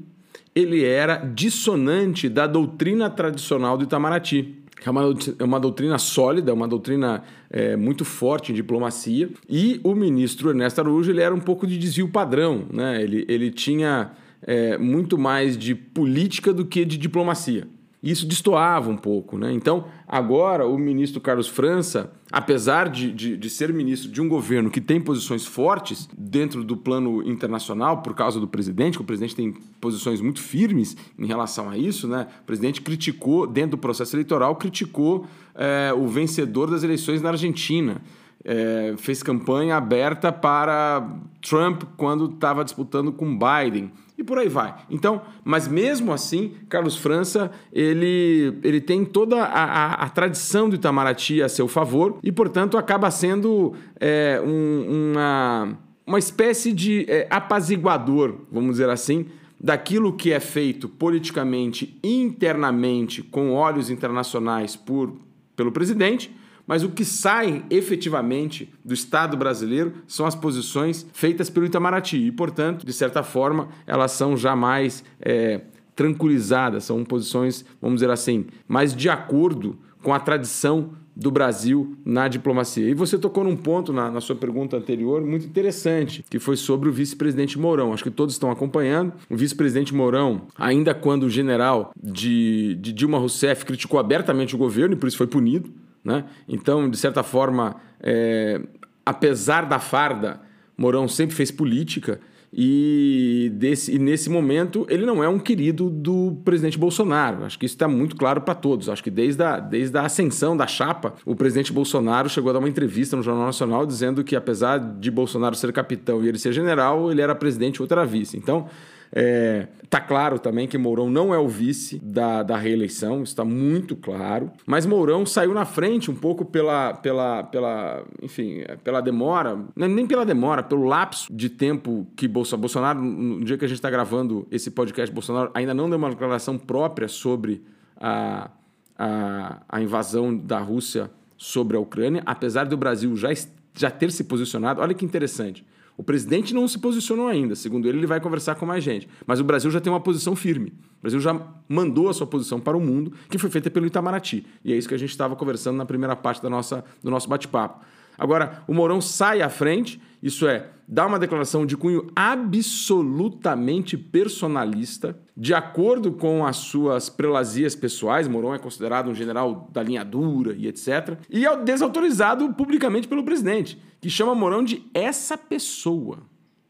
ele 0.55 0.83
era 0.83 1.17
dissonante 1.17 2.29
da 2.29 2.47
doutrina 2.47 3.09
tradicional 3.09 3.77
do 3.77 3.83
Itamaraty 3.83 4.61
é 4.83 4.89
uma, 4.89 5.15
é 5.37 5.43
uma 5.43 5.59
doutrina 5.59 5.97
sólida, 5.99 6.49
é 6.49 6.53
uma 6.53 6.67
doutrina 6.67 7.23
é, 7.49 7.75
muito 7.75 8.03
forte 8.03 8.51
em 8.51 8.55
diplomacia. 8.55 9.29
E 9.47 9.79
o 9.83 9.93
ministro 9.93 10.49
Ernesto 10.49 10.81
Araújo 10.81 11.11
ele 11.11 11.21
era 11.21 11.33
um 11.33 11.39
pouco 11.39 11.67
de 11.67 11.77
desvio 11.77 12.09
padrão, 12.09 12.65
né? 12.71 13.01
ele, 13.01 13.25
ele 13.27 13.51
tinha 13.51 14.11
é, 14.41 14.77
muito 14.77 15.17
mais 15.17 15.55
de 15.55 15.75
política 15.75 16.51
do 16.51 16.65
que 16.65 16.83
de 16.83 16.97
diplomacia. 16.97 17.67
Isso 18.03 18.25
destoava 18.25 18.89
um 18.89 18.97
pouco. 18.97 19.37
Né? 19.37 19.53
Então, 19.53 19.85
agora, 20.07 20.65
o 20.67 20.75
ministro 20.75 21.21
Carlos 21.21 21.47
França, 21.47 22.11
apesar 22.31 22.89
de, 22.89 23.11
de, 23.11 23.37
de, 23.37 23.49
ser 23.49 23.71
ministro 23.71 24.09
de 24.11 24.19
um 24.19 24.27
governo 24.27 24.71
que 24.71 24.81
tem 24.81 24.99
posições 24.99 25.45
fortes 25.45 26.09
dentro 26.17 26.63
do 26.63 26.75
plano 26.75 27.21
internacional, 27.21 28.01
por 28.01 28.15
causa 28.15 28.39
do 28.39 28.47
presidente, 28.47 28.97
que 28.97 29.03
o 29.03 29.05
presidente 29.05 29.35
tem 29.35 29.53
posições 29.79 30.19
muito 30.19 30.41
firmes 30.41 30.97
em 31.17 31.27
relação 31.27 31.69
a 31.69 31.77
isso, 31.77 32.07
né? 32.07 32.27
o 32.41 32.45
presidente 32.45 32.81
criticou, 32.81 33.45
dentro 33.45 33.71
do 33.71 33.77
processo 33.77 34.15
eleitoral, 34.15 34.55
criticou 34.55 35.27
é, 35.53 35.93
o 35.95 36.07
vencedor 36.07 36.71
das 36.71 36.83
eleições 36.83 37.21
na 37.21 37.29
Argentina. 37.29 38.01
É, 38.43 38.95
fez 38.97 39.21
campanha 39.21 39.77
aberta 39.77 40.31
para 40.31 41.07
Trump 41.41 41.83
quando 41.95 42.25
estava 42.25 42.63
disputando 42.63 43.11
com 43.11 43.37
Biden 43.37 43.91
e 44.21 44.23
por 44.23 44.37
aí 44.37 44.47
vai. 44.47 44.75
Então, 44.89 45.21
mas 45.43 45.67
mesmo 45.67 46.13
assim, 46.13 46.53
Carlos 46.69 46.95
França, 46.95 47.51
ele, 47.73 48.59
ele 48.63 48.79
tem 48.79 49.03
toda 49.03 49.43
a, 49.43 49.63
a, 49.63 49.93
a 50.05 50.09
tradição 50.09 50.69
do 50.69 50.75
Itamaraty 50.75 51.41
a 51.41 51.49
seu 51.49 51.67
favor 51.67 52.19
e, 52.23 52.31
portanto, 52.31 52.77
acaba 52.77 53.09
sendo 53.09 53.73
é, 53.99 54.39
um, 54.45 55.11
uma, 55.11 55.77
uma 56.05 56.19
espécie 56.19 56.71
de 56.71 57.05
é, 57.09 57.27
apaziguador, 57.29 58.35
vamos 58.51 58.71
dizer 58.73 58.89
assim, 58.89 59.25
daquilo 59.59 60.13
que 60.13 60.31
é 60.31 60.39
feito 60.39 60.87
politicamente, 60.87 61.99
internamente, 62.03 63.23
com 63.23 63.53
olhos 63.53 63.89
internacionais 63.89 64.75
por, 64.75 65.15
pelo 65.55 65.71
presidente 65.71 66.31
mas 66.65 66.83
o 66.83 66.89
que 66.89 67.03
sai 67.05 67.63
efetivamente 67.69 68.71
do 68.83 68.93
Estado 68.93 69.35
brasileiro 69.37 69.93
são 70.07 70.25
as 70.25 70.35
posições 70.35 71.05
feitas 71.13 71.49
pelo 71.49 71.65
Itamaraty. 71.65 72.17
E, 72.17 72.31
portanto, 72.31 72.85
de 72.85 72.93
certa 72.93 73.23
forma, 73.23 73.69
elas 73.85 74.11
são 74.11 74.37
jamais 74.37 75.03
é, 75.19 75.61
tranquilizadas, 75.95 76.85
são 76.85 77.03
posições, 77.03 77.65
vamos 77.81 78.01
dizer 78.01 78.11
assim, 78.11 78.45
mais 78.67 78.95
de 78.95 79.09
acordo 79.09 79.77
com 80.01 80.13
a 80.13 80.19
tradição 80.19 80.91
do 81.15 81.29
Brasil 81.29 81.97
na 82.05 82.27
diplomacia. 82.27 82.89
E 82.89 82.93
você 82.93 83.17
tocou 83.17 83.43
num 83.43 83.55
ponto 83.55 83.91
na, 83.91 84.09
na, 84.09 84.21
sua 84.21 84.35
pergunta 84.35 84.77
anterior 84.77 85.21
muito 85.21 85.45
interessante, 85.45 86.23
que 86.29 86.39
foi 86.39 86.55
sobre 86.55 86.89
o 86.89 86.91
vice-presidente 86.91 87.59
Mourão. 87.59 87.93
Acho 87.93 88.03
que 88.03 88.11
todos 88.11 88.33
estão 88.33 88.49
acompanhando. 88.49 89.13
O 89.29 89.35
vice-presidente 89.35 89.93
Mourão, 89.93 90.43
ainda 90.57 90.93
quando 90.93 91.23
o 91.23 91.29
general 91.29 91.91
de, 92.01 92.75
de 92.75 92.93
Dilma 92.93 93.17
Rousseff 93.17 93.65
criticou 93.65 93.99
abertamente 93.99 94.55
o 94.55 94.57
governo 94.57 94.95
e 94.95 94.97
por 94.97 95.07
isso 95.07 95.17
foi 95.17 95.27
punido, 95.27 95.69
né? 96.03 96.25
Então, 96.47 96.89
de 96.89 96.97
certa 96.97 97.23
forma, 97.23 97.75
é, 97.99 98.61
apesar 99.05 99.65
da 99.65 99.79
farda, 99.79 100.41
Mourão 100.77 101.07
sempre 101.07 101.35
fez 101.35 101.51
política 101.51 102.19
E, 102.53 103.49
desse, 103.55 103.95
e 103.95 103.97
nesse 103.97 104.29
momento 104.29 104.85
ele 104.89 105.05
não 105.05 105.23
é 105.23 105.29
um 105.29 105.39
querido 105.39 105.89
do 105.89 106.37
presidente 106.43 106.77
Bolsonaro. 106.77 107.45
Acho 107.45 107.57
que 107.57 107.65
isso 107.65 107.75
está 107.75 107.87
muito 107.87 108.13
claro 108.17 108.41
para 108.41 108.53
todos. 108.53 108.89
Acho 108.89 109.01
que 109.01 109.09
desde 109.09 109.41
a, 109.41 109.57
desde 109.57 109.97
a 109.97 110.01
ascensão 110.01 110.57
da 110.57 110.67
chapa, 110.67 111.13
o 111.25 111.33
presidente 111.33 111.71
Bolsonaro 111.71 112.27
chegou 112.27 112.49
a 112.49 112.53
dar 112.53 112.59
uma 112.59 112.67
entrevista 112.67 113.15
no 113.15 113.23
Jornal 113.23 113.45
Nacional 113.45 113.85
dizendo 113.85 114.21
que, 114.21 114.35
apesar 114.35 114.79
de 114.79 115.09
Bolsonaro 115.09 115.55
ser 115.55 115.71
capitão 115.71 116.21
e 116.21 116.27
ele 116.27 116.37
ser 116.37 116.51
general, 116.51 117.09
ele 117.09 117.21
era 117.21 117.33
presidente 117.33 117.81
outra 117.81 118.05
vice. 118.05 118.35
Então, 118.35 118.67
é, 119.13 119.67
tá 119.89 119.99
claro 119.99 120.39
também 120.39 120.67
que 120.67 120.77
Mourão 120.77 121.09
não 121.09 121.33
é 121.33 121.37
o 121.37 121.47
vice 121.47 121.99
da, 121.99 122.43
da 122.43 122.55
reeleição, 122.55 123.23
está 123.23 123.43
muito 123.43 123.95
claro. 123.95 124.51
Mas 124.65 124.85
Mourão 124.85 125.25
saiu 125.25 125.53
na 125.53 125.65
frente 125.65 126.09
um 126.09 126.15
pouco 126.15 126.45
pela, 126.45 126.93
pela, 126.93 127.43
pela 127.43 128.03
enfim, 128.21 128.63
pela 128.83 129.01
demora, 129.01 129.59
é 129.77 129.87
nem 129.87 130.07
pela 130.07 130.25
demora, 130.25 130.63
pelo 130.63 130.85
lapso 130.85 131.27
de 131.31 131.49
tempo 131.49 132.07
que 132.15 132.27
Bolsonaro, 132.27 132.61
Bolsonaro 132.61 133.01
no 133.01 133.43
dia 133.43 133.57
que 133.57 133.65
a 133.65 133.67
gente 133.67 133.77
está 133.77 133.89
gravando 133.89 134.47
esse 134.49 134.71
podcast, 134.71 135.13
Bolsonaro 135.13 135.51
ainda 135.53 135.73
não 135.73 135.89
deu 135.89 135.97
uma 135.97 136.09
declaração 136.09 136.57
própria 136.57 137.09
sobre 137.09 137.61
a, 137.97 138.49
a, 138.97 139.61
a 139.67 139.81
invasão 139.81 140.35
da 140.35 140.59
Rússia 140.59 141.11
sobre 141.37 141.75
a 141.75 141.79
Ucrânia, 141.79 142.21
apesar 142.25 142.65
do 142.65 142.77
Brasil 142.77 143.15
já, 143.17 143.29
já 143.73 143.89
ter 143.89 144.11
se 144.11 144.23
posicionado. 144.23 144.79
Olha 144.79 144.93
que 144.93 145.03
interessante. 145.03 145.65
O 146.01 146.03
presidente 146.03 146.51
não 146.51 146.67
se 146.67 146.79
posicionou 146.79 147.27
ainda. 147.27 147.53
Segundo 147.53 147.87
ele, 147.87 147.99
ele 147.99 148.07
vai 148.07 148.19
conversar 148.19 148.55
com 148.55 148.65
mais 148.65 148.83
gente. 148.83 149.07
Mas 149.23 149.39
o 149.39 149.43
Brasil 149.43 149.69
já 149.69 149.79
tem 149.79 149.93
uma 149.93 149.99
posição 149.99 150.35
firme. 150.35 150.69
O 150.97 151.01
Brasil 151.03 151.19
já 151.19 151.39
mandou 151.69 152.09
a 152.09 152.13
sua 152.13 152.25
posição 152.25 152.59
para 152.59 152.75
o 152.75 152.81
mundo, 152.81 153.13
que 153.29 153.37
foi 153.37 153.51
feita 153.51 153.69
pelo 153.69 153.85
Itamaraty. 153.85 154.43
E 154.65 154.73
é 154.73 154.75
isso 154.75 154.89
que 154.89 154.95
a 154.95 154.97
gente 154.97 155.11
estava 155.11 155.35
conversando 155.35 155.77
na 155.77 155.85
primeira 155.85 156.15
parte 156.15 156.41
da 156.41 156.49
nossa, 156.49 156.83
do 157.03 157.11
nosso 157.11 157.29
bate-papo. 157.29 157.85
Agora, 158.17 158.63
o 158.67 158.73
Mourão 158.73 158.99
sai 158.99 159.43
à 159.43 159.49
frente, 159.49 160.01
isso 160.21 160.47
é, 160.47 160.69
dá 160.87 161.07
uma 161.07 161.17
declaração 161.17 161.65
de 161.65 161.75
cunho 161.75 162.11
absolutamente 162.15 163.97
personalista, 163.97 165.17
de 165.35 165.53
acordo 165.53 166.11
com 166.11 166.45
as 166.45 166.57
suas 166.57 167.09
prelazias 167.09 167.75
pessoais. 167.75 168.27
Mourão 168.27 168.53
é 168.53 168.59
considerado 168.59 169.09
um 169.09 169.15
general 169.15 169.67
da 169.71 169.81
linha 169.81 170.05
dura 170.05 170.53
e 170.53 170.67
etc. 170.67 171.17
E 171.29 171.45
é 171.45 171.57
desautorizado 171.57 172.53
publicamente 172.53 173.07
pelo 173.07 173.23
presidente, 173.23 173.81
que 173.99 174.09
chama 174.09 174.35
Mourão 174.35 174.63
de 174.63 174.83
essa 174.93 175.37
pessoa. 175.37 176.19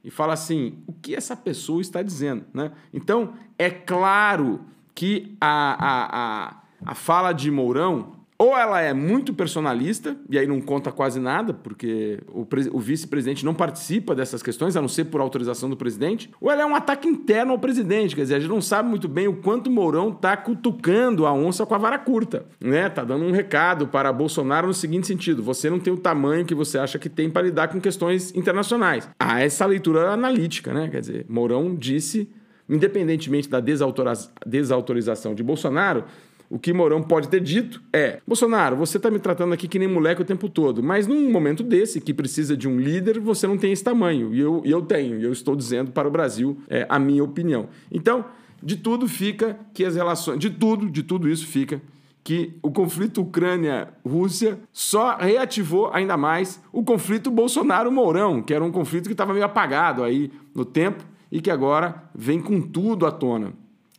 E 0.04 0.10
fala 0.10 0.34
assim: 0.34 0.78
o 0.88 0.94
que 0.94 1.14
essa 1.14 1.36
pessoa 1.36 1.82
está 1.82 2.02
dizendo? 2.02 2.46
Né? 2.54 2.72
Então, 2.94 3.34
é 3.58 3.70
claro 3.70 4.62
que 4.96 5.36
a, 5.42 5.74
a, 5.74 6.46
a, 6.46 6.92
a 6.92 6.96
fala 6.96 7.34
de 7.34 7.52
Mourão 7.52 8.21
ou 8.42 8.58
ela 8.58 8.82
é 8.82 8.92
muito 8.92 9.36
personalista, 9.36 10.18
e 10.28 10.36
aí 10.36 10.48
não 10.48 10.60
conta 10.60 10.92
quase 10.92 11.20
nada, 11.20 11.54
porque 11.54 12.18
o, 12.28 12.44
o 12.72 12.80
vice-presidente 12.80 13.46
não 13.46 13.54
participa 13.54 14.16
dessas 14.16 14.42
questões, 14.42 14.76
a 14.76 14.82
não 14.82 14.88
ser 14.88 15.06
por 15.06 15.22
autorização 15.22 15.70
do 15.70 15.78
presidente, 15.78 16.28
ou 16.42 16.50
ela 16.50 16.64
é 16.64 16.66
um 16.66 16.76
ataque 16.76 17.08
interno 17.08 17.52
ao 17.52 17.60
presidente, 17.60 18.16
quer 18.16 18.24
dizer, 18.24 18.34
a 18.34 18.40
gente 18.40 18.50
não 18.50 18.60
sabe 18.60 18.90
muito 18.90 19.08
bem 19.08 19.28
o 19.28 19.36
quanto 19.36 19.68
o 19.68 19.72
Mourão 19.72 20.10
está 20.10 20.36
cutucando 20.36 21.28
a 21.28 21.32
onça 21.32 21.68
com 21.68 21.76
a 21.76 21.78
vara 21.78 22.00
curta, 22.00 22.48
né? 22.60 22.90
Tá 22.90 23.04
dando 23.04 23.26
um 23.26 23.32
recado 23.32 23.86
para 23.86 24.12
Bolsonaro 24.12 24.66
no 24.66 24.74
seguinte 24.74 25.06
sentido: 25.06 25.44
você 25.44 25.70
não 25.70 25.80
tem 25.80 25.94
o 25.94 25.98
tamanho 25.98 26.44
que 26.44 26.56
você 26.56 26.80
acha 26.80 26.98
que 26.98 27.10
tem 27.10 27.30
para 27.30 27.44
lidar 27.44 27.68
com 27.68 27.80
questões 27.80 28.34
internacionais. 28.34 29.08
Há 29.20 29.40
essa 29.40 29.68
leitura 29.68 30.10
analítica, 30.10 30.74
né? 30.74 30.90
Quer 30.90 31.02
dizer, 31.02 31.26
Mourão 31.30 31.76
disse, 31.76 32.28
independentemente 32.68 33.48
da 33.48 33.60
desautorização 33.60 35.36
de 35.36 35.44
Bolsonaro, 35.44 36.06
o 36.52 36.60
que 36.60 36.74
Mourão 36.74 37.02
pode 37.02 37.30
ter 37.30 37.40
dito 37.40 37.82
é: 37.94 38.20
Bolsonaro, 38.28 38.76
você 38.76 38.98
está 38.98 39.10
me 39.10 39.20
tratando 39.20 39.54
aqui 39.54 39.70
que 39.70 39.80
nem 39.80 39.88
moleque 39.88 40.22
o 40.22 40.26
tempo 40.26 40.50
todo, 40.50 40.84
mas 40.84 41.08
num 41.08 41.32
momento 41.32 41.64
desse, 41.64 42.02
que 42.02 42.14
precisa 42.14 42.58
de 42.58 42.68
um 42.68 42.78
líder, 42.78 43.22
você 43.22 43.48
não 43.48 43.58
tem 43.58 43.72
esse 43.72 43.82
tamanho. 43.82 44.36
E 44.36 44.40
eu, 44.42 44.62
eu 44.66 44.82
tenho, 44.82 45.18
e 45.18 45.24
eu 45.24 45.32
estou 45.32 45.56
dizendo 45.56 45.92
para 45.92 46.10
o 46.10 46.12
Brasil 46.12 46.58
é, 46.68 46.86
a 46.90 47.00
minha 47.00 47.24
opinião. 47.24 47.70
Então, 47.90 48.26
de 48.62 48.76
tudo 48.76 49.08
fica 49.08 49.58
que 49.74 49.86
as 49.86 49.96
relações. 49.96 50.40
De 50.40 50.50
tudo, 50.50 50.90
de 50.90 51.04
tudo 51.04 51.30
isso 51.30 51.48
fica 51.48 51.82
que 52.22 52.54
o 52.62 52.70
conflito 52.70 53.22
Ucrânia-Rússia 53.22 54.60
só 54.74 55.16
reativou 55.16 55.90
ainda 55.94 56.18
mais 56.18 56.62
o 56.72 56.84
conflito 56.84 57.32
Bolsonaro-Mourão, 57.32 58.44
que 58.44 58.54
era 58.54 58.64
um 58.64 58.72
conflito 58.72 59.06
que 59.06 59.14
estava 59.14 59.34
meio 59.34 59.46
apagado 59.46 60.04
aí 60.04 60.30
no 60.54 60.66
tempo 60.66 61.04
e 61.32 61.40
que 61.40 61.50
agora 61.50 62.04
vem 62.14 62.42
com 62.42 62.62
tudo 62.62 63.08
à 63.08 63.12
tona. 63.12 63.54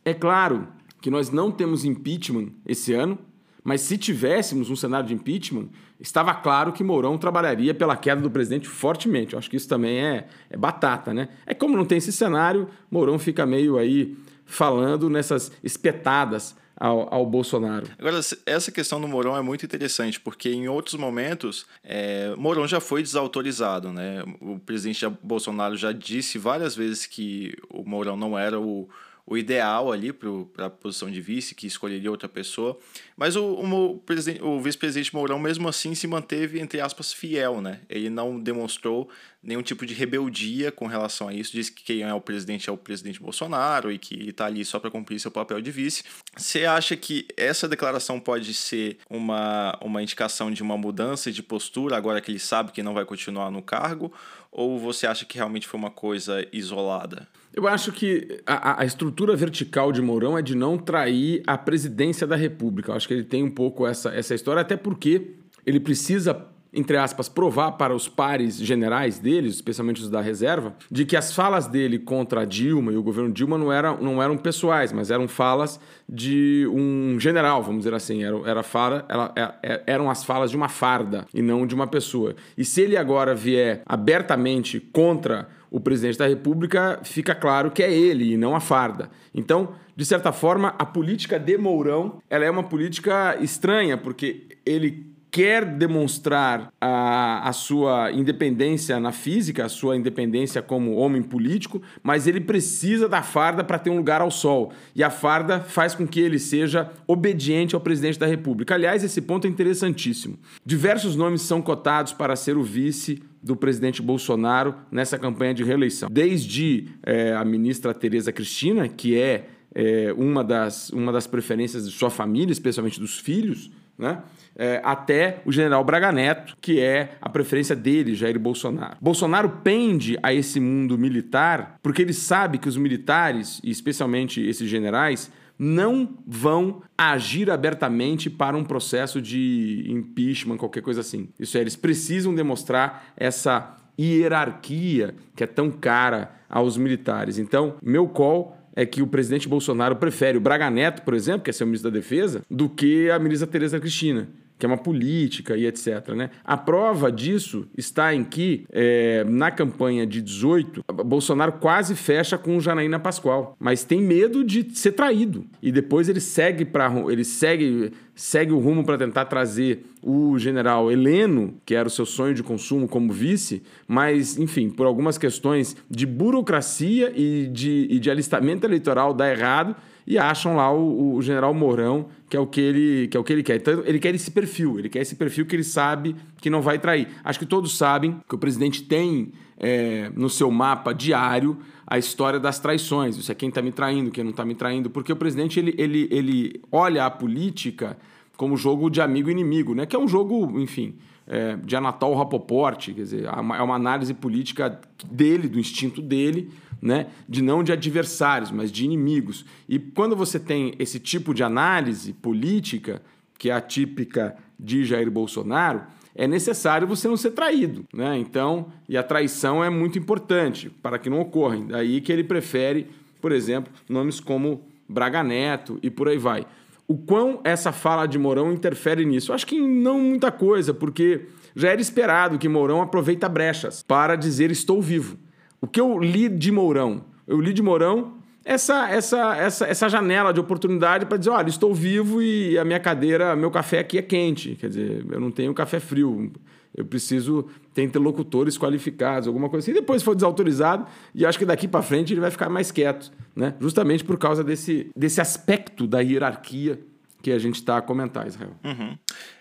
É 0.05 0.13
claro 0.13 0.67
que 1.03 1.11
nós 1.11 1.29
não 1.29 1.51
temos 1.51 1.83
impeachment 1.83 2.47
esse 2.65 2.93
ano, 2.93 3.19
mas 3.61 3.81
se 3.81 3.97
tivéssemos 3.97 4.69
um 4.69 4.75
cenário 4.75 5.05
de 5.05 5.13
impeachment, 5.13 5.67
estava 5.99 6.33
claro 6.33 6.71
que 6.71 6.81
Mourão 6.81 7.17
trabalharia 7.17 7.73
pela 7.73 7.97
queda 7.97 8.21
do 8.21 8.31
presidente 8.31 8.69
fortemente. 8.69 9.33
Eu 9.33 9.39
acho 9.39 9.49
que 9.49 9.57
isso 9.57 9.67
também 9.67 9.99
é, 9.99 10.27
é 10.49 10.55
batata, 10.55 11.13
né? 11.13 11.27
É 11.45 11.53
como 11.53 11.75
não 11.75 11.83
tem 11.83 11.97
esse 11.97 12.13
cenário, 12.13 12.69
Mourão 12.89 13.19
fica 13.19 13.45
meio 13.45 13.77
aí 13.77 14.17
falando 14.45 15.09
nessas 15.09 15.51
espetadas 15.61 16.55
ao, 16.77 17.13
ao, 17.13 17.25
Bolsonaro. 17.25 17.87
Agora, 17.99 18.21
essa 18.45 18.71
questão 18.71 19.01
do 19.01 19.07
Mourão 19.07 19.35
é 19.35 19.41
muito 19.41 19.65
interessante, 19.65 20.21
porque 20.21 20.51
em 20.53 20.69
outros 20.69 20.95
momentos, 20.95 21.65
é, 21.83 22.33
Mourão 22.37 22.65
já 22.65 22.79
foi 22.79 23.03
desautorizado. 23.03 23.91
Né? 23.91 24.23
O 24.39 24.57
presidente 24.57 25.05
Bolsonaro 25.21 25.75
já 25.75 25.91
disse 25.91 26.37
várias 26.37 26.77
vezes 26.77 27.05
que 27.05 27.57
o 27.69 27.83
Mourão 27.83 28.15
não 28.15 28.39
era 28.39 28.57
o 28.57 28.87
o 29.25 29.37
ideal 29.37 29.91
ali 29.91 30.11
para 30.11 30.65
a 30.65 30.69
posição 30.69 31.09
de 31.09 31.21
vice, 31.21 31.55
que 31.55 31.65
escolheria 31.65 32.11
outra 32.11 32.27
pessoa. 32.27 32.77
Mas 33.15 33.35
o, 33.35 33.43
o, 33.43 34.03
o 34.41 34.61
vice-presidente 34.61 35.15
Mourão, 35.15 35.39
mesmo 35.39 35.67
assim, 35.67 35.95
se 35.95 36.05
manteve, 36.07 36.59
entre 36.59 36.81
aspas, 36.81 37.13
fiel, 37.13 37.61
né? 37.61 37.79
Ele 37.89 38.09
não 38.09 38.37
demonstrou 38.39 39.09
nenhum 39.41 39.61
tipo 39.61 39.85
de 39.85 39.93
rebeldia 39.93 40.71
com 40.71 40.87
relação 40.87 41.27
a 41.27 41.33
isso, 41.33 41.51
disse 41.51 41.71
que 41.71 41.83
quem 41.83 42.01
é 42.01 42.13
o 42.13 42.21
presidente 42.21 42.69
é 42.69 42.73
o 42.73 42.77
presidente 42.77 43.19
Bolsonaro 43.19 43.91
e 43.91 43.97
que 43.97 44.13
ele 44.13 44.29
está 44.29 44.45
ali 44.45 44.63
só 44.63 44.79
para 44.79 44.91
cumprir 44.91 45.19
seu 45.19 45.31
papel 45.31 45.61
de 45.61 45.71
vice. 45.71 46.03
Você 46.35 46.65
acha 46.65 46.95
que 46.95 47.27
essa 47.35 47.67
declaração 47.67 48.19
pode 48.19 48.53
ser 48.53 48.97
uma, 49.09 49.77
uma 49.81 50.01
indicação 50.01 50.51
de 50.51 50.61
uma 50.61 50.77
mudança 50.77 51.31
de 51.31 51.43
postura, 51.43 51.97
agora 51.97 52.21
que 52.21 52.31
ele 52.31 52.39
sabe 52.39 52.71
que 52.71 52.83
não 52.83 52.93
vai 52.93 53.05
continuar 53.05 53.51
no 53.51 53.61
cargo? 53.61 54.13
Ou 54.51 54.79
você 54.79 55.07
acha 55.07 55.25
que 55.25 55.37
realmente 55.37 55.67
foi 55.67 55.79
uma 55.79 55.91
coisa 55.91 56.47
isolada? 56.51 57.27
Eu 57.53 57.67
acho 57.67 57.91
que 57.91 58.41
a, 58.45 58.81
a, 58.81 58.85
estrutura 58.85 59.35
vertical 59.35 59.91
de 59.91 60.01
Mourão 60.01 60.37
é 60.37 60.41
de 60.41 60.55
não 60.55 60.77
trair 60.77 61.43
a 61.45 61.57
presidência 61.57 62.25
da 62.25 62.35
República. 62.35 62.91
Eu 62.91 62.95
acho 62.95 63.07
que 63.07 63.13
ele 63.13 63.23
tem 63.23 63.43
um 63.43 63.51
pouco 63.51 63.85
essa, 63.85 64.09
essa 64.09 64.33
história, 64.33 64.61
até 64.61 64.75
porque 64.75 65.35
ele 65.65 65.79
precisa 65.79 66.49
entre 66.73 66.97
aspas, 66.97 67.29
provar 67.29 67.73
para 67.73 67.95
os 67.95 68.09
pares 68.09 68.57
generais 68.57 69.19
deles, 69.19 69.55
especialmente 69.55 70.01
os 70.01 70.09
da 70.09 70.19
reserva, 70.19 70.73
de 70.89 71.05
que 71.05 71.15
as 71.15 71.31
falas 71.31 71.67
dele 71.67 71.99
contra 71.99 72.45
Dilma 72.45 72.91
e 72.91 72.97
o 72.97 73.03
governo 73.03 73.31
Dilma 73.31 73.57
não 73.57 73.71
eram, 73.71 73.97
não 74.01 74.21
eram 74.21 74.35
pessoais, 74.35 74.91
mas 74.91 75.11
eram 75.11 75.27
falas 75.27 75.79
de 76.09 76.67
um 76.73 77.19
general, 77.19 77.61
vamos 77.61 77.81
dizer 77.81 77.93
assim. 77.93 78.23
Era, 78.23 78.37
era 78.49 78.63
fala, 78.63 79.05
era, 79.07 79.31
é, 79.35 79.73
é, 79.73 79.83
eram 79.85 80.09
as 80.09 80.23
falas 80.23 80.49
de 80.49 80.57
uma 80.57 80.67
farda 80.67 81.27
e 81.31 81.41
não 81.41 81.67
de 81.67 81.75
uma 81.75 81.85
pessoa. 81.85 82.35
E 82.57 82.65
se 82.65 82.81
ele 82.81 82.97
agora 82.97 83.35
vier 83.35 83.83
abertamente 83.85 84.79
contra 84.79 85.47
o 85.73 85.79
presidente 85.79 86.19
da 86.19 86.27
República, 86.27 86.99
fica 87.03 87.33
claro 87.33 87.71
que 87.71 87.81
é 87.81 87.91
ele 87.91 88.33
e 88.33 88.37
não 88.37 88.55
a 88.55 88.59
farda. 88.59 89.09
Então, 89.33 89.69
de 89.95 90.05
certa 90.05 90.31
forma, 90.31 90.75
a 90.77 90.85
política 90.85 91.39
de 91.39 91.57
Mourão 91.57 92.19
ela 92.29 92.45
é 92.45 92.51
uma 92.51 92.61
política 92.61 93.35
estranha, 93.41 93.97
porque 93.97 94.49
ele 94.63 95.11
quer 95.31 95.65
demonstrar 95.65 96.71
a, 96.79 97.49
a 97.49 97.51
sua 97.51 98.11
independência 98.11 98.99
na 98.99 99.11
física, 99.11 99.65
a 99.65 99.69
sua 99.69 99.97
independência 99.97 100.61
como 100.61 100.93
homem 100.93 101.23
político, 101.23 101.81
mas 102.03 102.27
ele 102.27 102.39
precisa 102.39 103.09
da 103.09 103.23
farda 103.23 103.63
para 103.63 103.79
ter 103.79 103.89
um 103.89 103.97
lugar 103.97 104.21
ao 104.21 104.29
sol. 104.29 104.71
E 104.95 105.03
a 105.03 105.09
farda 105.09 105.59
faz 105.59 105.95
com 105.95 106.05
que 106.05 106.19
ele 106.19 106.37
seja 106.37 106.91
obediente 107.07 107.73
ao 107.73 107.81
presidente 107.81 108.19
da 108.19 108.27
República. 108.27 108.75
Aliás, 108.75 109.03
esse 109.03 109.21
ponto 109.21 109.47
é 109.47 109.49
interessantíssimo. 109.49 110.37
Diversos 110.63 111.15
nomes 111.15 111.41
são 111.41 111.63
cotados 111.63 112.13
para 112.13 112.35
ser 112.35 112.55
o 112.55 112.61
vice 112.61 113.23
do 113.43 113.55
presidente 113.55 114.01
Bolsonaro 114.01 114.75
nessa 114.89 115.19
campanha 115.19 115.53
de 115.53 115.63
reeleição. 115.63 116.09
Desde 116.09 116.87
é, 117.05 117.33
a 117.33 117.43
ministra 117.43 117.93
Tereza 117.93 118.31
Cristina, 118.31 118.87
que 118.87 119.19
é, 119.19 119.47
é 119.75 120.13
uma, 120.17 120.43
das, 120.43 120.89
uma 120.91 121.11
das 121.11 121.27
preferências 121.27 121.85
de 121.85 121.93
sua 121.93 122.09
família, 122.09 122.53
especialmente 122.53 122.99
dos 122.99 123.19
filhos, 123.19 123.69
né? 123.97 124.23
É, 124.55 124.81
até 124.83 125.41
o 125.45 125.51
general 125.51 125.83
Braga 125.83 126.11
Neto, 126.11 126.55
que 126.61 126.79
é 126.79 127.17
a 127.19 127.27
preferência 127.27 127.75
dele, 127.75 128.13
Jair 128.13 128.39
Bolsonaro. 128.39 128.97
Bolsonaro 129.01 129.49
pende 129.63 130.17
a 130.21 130.31
esse 130.31 130.59
mundo 130.59 130.97
militar 130.97 131.79
porque 131.81 132.03
ele 132.03 132.13
sabe 132.13 132.59
que 132.59 132.69
os 132.69 132.77
militares, 132.77 133.59
e 133.63 133.71
especialmente 133.71 134.41
esses 134.41 134.69
generais, 134.69 135.31
não 135.57 136.17
vão 136.25 136.81
agir 136.97 137.49
abertamente 137.49 138.29
para 138.29 138.57
um 138.57 138.63
processo 138.63 139.21
de 139.21 139.85
impeachment, 139.87 140.57
qualquer 140.57 140.81
coisa 140.81 141.01
assim. 141.01 141.29
Isso 141.39 141.57
é, 141.57 141.61
eles 141.61 141.75
precisam 141.75 142.33
demonstrar 142.33 143.13
essa 143.15 143.77
hierarquia 143.99 145.15
que 145.35 145.43
é 145.43 145.47
tão 145.47 145.69
cara 145.69 146.35
aos 146.49 146.77
militares. 146.77 147.37
Então, 147.37 147.75
meu 147.81 148.07
call 148.07 148.57
é 148.75 148.85
que 148.85 149.01
o 149.01 149.07
presidente 149.07 149.47
Bolsonaro 149.47 149.95
prefere 149.95 150.37
o 150.37 150.41
Braga 150.41 150.69
Neto, 150.69 151.03
por 151.03 151.13
exemplo, 151.13 151.41
que 151.41 151.49
é 151.49 151.53
seu 151.53 151.67
ministro 151.67 151.91
da 151.91 151.97
Defesa, 151.97 152.41
do 152.49 152.67
que 152.67 153.09
a 153.09 153.19
ministra 153.19 153.47
Tereza 153.47 153.79
Cristina. 153.79 154.27
Que 154.57 154.65
é 154.65 154.67
uma 154.67 154.77
política 154.77 155.57
e 155.57 155.65
etc. 155.65 156.09
Né? 156.15 156.29
A 156.43 156.57
prova 156.57 157.11
disso 157.11 157.67
está 157.77 158.13
em 158.13 158.23
que, 158.23 158.65
é, 158.71 159.23
na 159.25 159.51
campanha 159.51 160.05
de 160.05 160.21
18, 160.21 160.83
Bolsonaro 161.05 161.53
quase 161.53 161.95
fecha 161.95 162.37
com 162.37 162.57
o 162.57 162.61
Janaína 162.61 162.99
Pascoal, 162.99 163.55
mas 163.59 163.83
tem 163.83 164.01
medo 164.01 164.43
de 164.43 164.77
ser 164.77 164.93
traído. 164.93 165.45
E 165.61 165.71
depois 165.71 166.09
ele 166.09 166.19
segue 166.19 166.65
para 166.65 166.91
ele 167.09 167.23
segue 167.23 167.91
segue 168.15 168.51
o 168.51 168.59
rumo 168.59 168.83
para 168.83 168.97
tentar 168.97 169.25
trazer 169.25 169.85
o 170.01 170.37
general 170.37 170.91
Heleno, 170.91 171.55
que 171.65 171.73
era 171.73 171.87
o 171.87 171.91
seu 171.91 172.05
sonho 172.05 172.33
de 172.33 172.43
consumo 172.43 172.87
como 172.87 173.11
vice, 173.11 173.63
mas, 173.87 174.37
enfim, 174.37 174.69
por 174.69 174.85
algumas 174.85 175.17
questões 175.17 175.75
de 175.89 176.05
burocracia 176.05 177.11
e 177.15 177.47
de, 177.47 177.87
e 177.89 177.99
de 177.99 178.11
alistamento 178.11 178.65
eleitoral 178.67 179.13
dá 179.13 179.29
errado 179.31 179.75
e 180.05 180.17
acham 180.17 180.55
lá 180.55 180.71
o, 180.71 181.15
o, 181.15 181.21
general 181.21 181.53
Mourão, 181.53 182.07
que 182.29 182.35
é 182.35 182.39
o 182.39 182.45
que 182.45 182.59
ele, 182.59 183.07
que 183.07 183.17
é 183.17 183.19
o 183.19 183.23
que 183.23 183.31
ele 183.31 183.43
quer. 183.43 183.55
Então, 183.55 183.83
ele 183.85 183.99
quer 183.99 184.13
esse 184.13 184.31
perfil, 184.31 184.77
ele 184.79 184.89
quer 184.89 185.01
esse 185.01 185.15
perfil 185.15 185.45
que 185.45 185.55
ele 185.55 185.63
sabe 185.63 186.15
que 186.41 186.49
não 186.49 186.61
vai 186.61 186.77
trair. 186.77 187.07
Acho 187.23 187.39
que 187.39 187.45
todos 187.45 187.77
sabem 187.77 188.19
que 188.27 188.35
o 188.35 188.37
presidente 188.37 188.83
tem 188.83 189.31
é, 189.57 190.11
no 190.15 190.29
seu 190.29 190.51
mapa 190.51 190.93
diário 190.93 191.57
a 191.87 191.97
história 191.97 192.39
das 192.39 192.59
traições. 192.59 193.17
Isso 193.17 193.31
é 193.31 193.35
quem 193.35 193.49
está 193.49 193.61
me 193.61 193.71
traindo, 193.71 194.11
quem 194.11 194.23
não 194.23 194.31
está 194.31 194.45
me 194.45 194.55
traindo, 194.55 194.89
porque 194.89 195.11
o 195.11 195.15
presidente 195.15 195.59
ele, 195.59 195.73
ele, 195.77 196.07
ele 196.11 196.61
olha 196.71 197.05
a 197.05 197.09
política 197.09 197.97
como 198.35 198.57
jogo 198.57 198.89
de 198.89 198.99
amigo 198.99 199.29
inimigo, 199.29 199.73
né? 199.73 199.85
Que 199.85 199.95
é 199.95 199.99
um 199.99 200.07
jogo, 200.07 200.59
enfim, 200.59 200.95
é, 201.27 201.55
de 201.55 201.75
Anatol 201.75 202.15
Rapoport, 202.15 202.85
quer 202.87 202.93
dizer, 202.93 203.25
é 203.25 203.61
uma 203.61 203.75
análise 203.75 204.13
política 204.13 204.79
dele, 205.09 205.47
do 205.47 205.59
instinto 205.59 206.01
dele, 206.01 206.49
né? 206.83 207.07
De 207.27 207.41
não 207.41 207.63
de 207.63 207.71
adversários, 207.71 208.51
mas 208.51 208.69
de 208.69 208.83
inimigos. 208.83 209.45
E 209.69 209.79
quando 209.79 210.17
você 210.17 210.37
tem 210.37 210.75
esse 210.77 210.99
tipo 210.99 211.33
de 211.33 211.41
análise 211.41 212.11
política, 212.11 213.01
que 213.39 213.49
é 213.49 213.53
a 213.53 213.61
típica 213.61 214.35
de 214.59 214.83
Jair 214.83 215.09
Bolsonaro, 215.09 215.83
é 216.13 216.27
necessário 216.27 216.85
você 216.85 217.07
não 217.07 217.17
ser 217.17 217.31
traído, 217.31 217.85
né? 217.93 218.17
Então, 218.17 218.67
e 218.87 218.97
a 218.97 219.01
traição 219.01 219.63
é 219.63 219.69
muito 219.69 219.97
importante 219.97 220.69
para 220.69 220.99
que 220.99 221.09
não 221.09 221.21
ocorra. 221.21 221.57
Daí 221.57 222.01
que 222.01 222.11
ele 222.11 222.23
prefere, 222.23 222.87
por 223.21 223.31
exemplo, 223.31 223.71
nomes 223.89 224.19
como 224.19 224.61
Braga 224.87 225.23
Neto 225.23 225.79
e 225.81 225.89
por 225.89 226.09
aí 226.09 226.17
vai. 226.17 226.45
O 226.85 226.97
quão 226.97 227.39
essa 227.45 227.71
fala 227.71 228.05
de 228.05 228.19
Mourão 228.19 228.51
interfere 228.51 229.05
nisso? 229.05 229.31
Acho 229.31 229.47
que 229.47 229.59
não 229.59 229.99
muita 229.99 230.31
coisa, 230.31 230.73
porque 230.73 231.27
já 231.55 231.69
era 231.69 231.81
esperado 231.81 232.37
que 232.37 232.49
Mourão 232.49 232.81
aproveita 232.81 233.29
brechas 233.29 233.81
para 233.87 234.17
dizer 234.17 234.51
estou 234.51 234.81
vivo. 234.81 235.17
O 235.63 235.67
que 235.67 235.79
eu 235.79 235.97
li 235.97 236.27
de 236.27 236.51
Mourão? 236.51 237.05
Eu 237.25 237.39
li 237.39 237.53
de 237.53 237.63
Mourão 237.63 238.15
essa, 238.43 238.89
essa, 238.89 239.37
essa, 239.37 239.65
essa 239.65 239.87
janela 239.87 240.33
de 240.33 240.39
oportunidade 240.41 241.05
para 241.05 241.15
dizer, 241.15 241.29
olha, 241.29 241.47
estou 241.47 241.73
vivo 241.73 242.21
e 242.21 242.57
a 242.59 242.65
minha 242.65 242.81
cadeira, 242.81 243.33
meu 243.33 243.49
café 243.49 243.79
aqui 243.79 243.97
é 243.97 244.01
quente. 244.01 244.57
Quer 244.59 244.67
dizer, 244.67 245.05
eu 245.09 245.21
não 245.21 245.31
tenho 245.31 245.53
café 245.53 245.79
frio. 245.79 246.33
Eu 246.75 246.83
preciso 246.83 247.47
ter 247.73 247.81
interlocutores 247.83 248.57
qualificados, 248.57 249.25
alguma 249.25 249.47
coisa 249.47 249.63
assim. 249.63 249.73
Depois 249.79 250.03
foi 250.03 250.15
desautorizado 250.15 250.85
e 251.15 251.25
acho 251.25 251.39
que 251.39 251.45
daqui 251.45 251.65
para 251.65 251.81
frente 251.81 252.11
ele 252.11 252.19
vai 252.19 252.29
ficar 252.29 252.49
mais 252.49 252.69
quieto, 252.69 253.09
né? 253.33 253.55
Justamente 253.61 254.03
por 254.03 254.17
causa 254.17 254.43
desse, 254.43 254.91
desse 254.93 255.21
aspecto 255.21 255.87
da 255.87 256.01
hierarquia 256.01 256.77
que 257.21 257.31
a 257.31 257.39
gente 257.39 257.55
está 257.55 257.77
a 257.77 257.81
comentar, 257.81 258.27
Israel. 258.27 258.51
Uhum. 258.65 258.97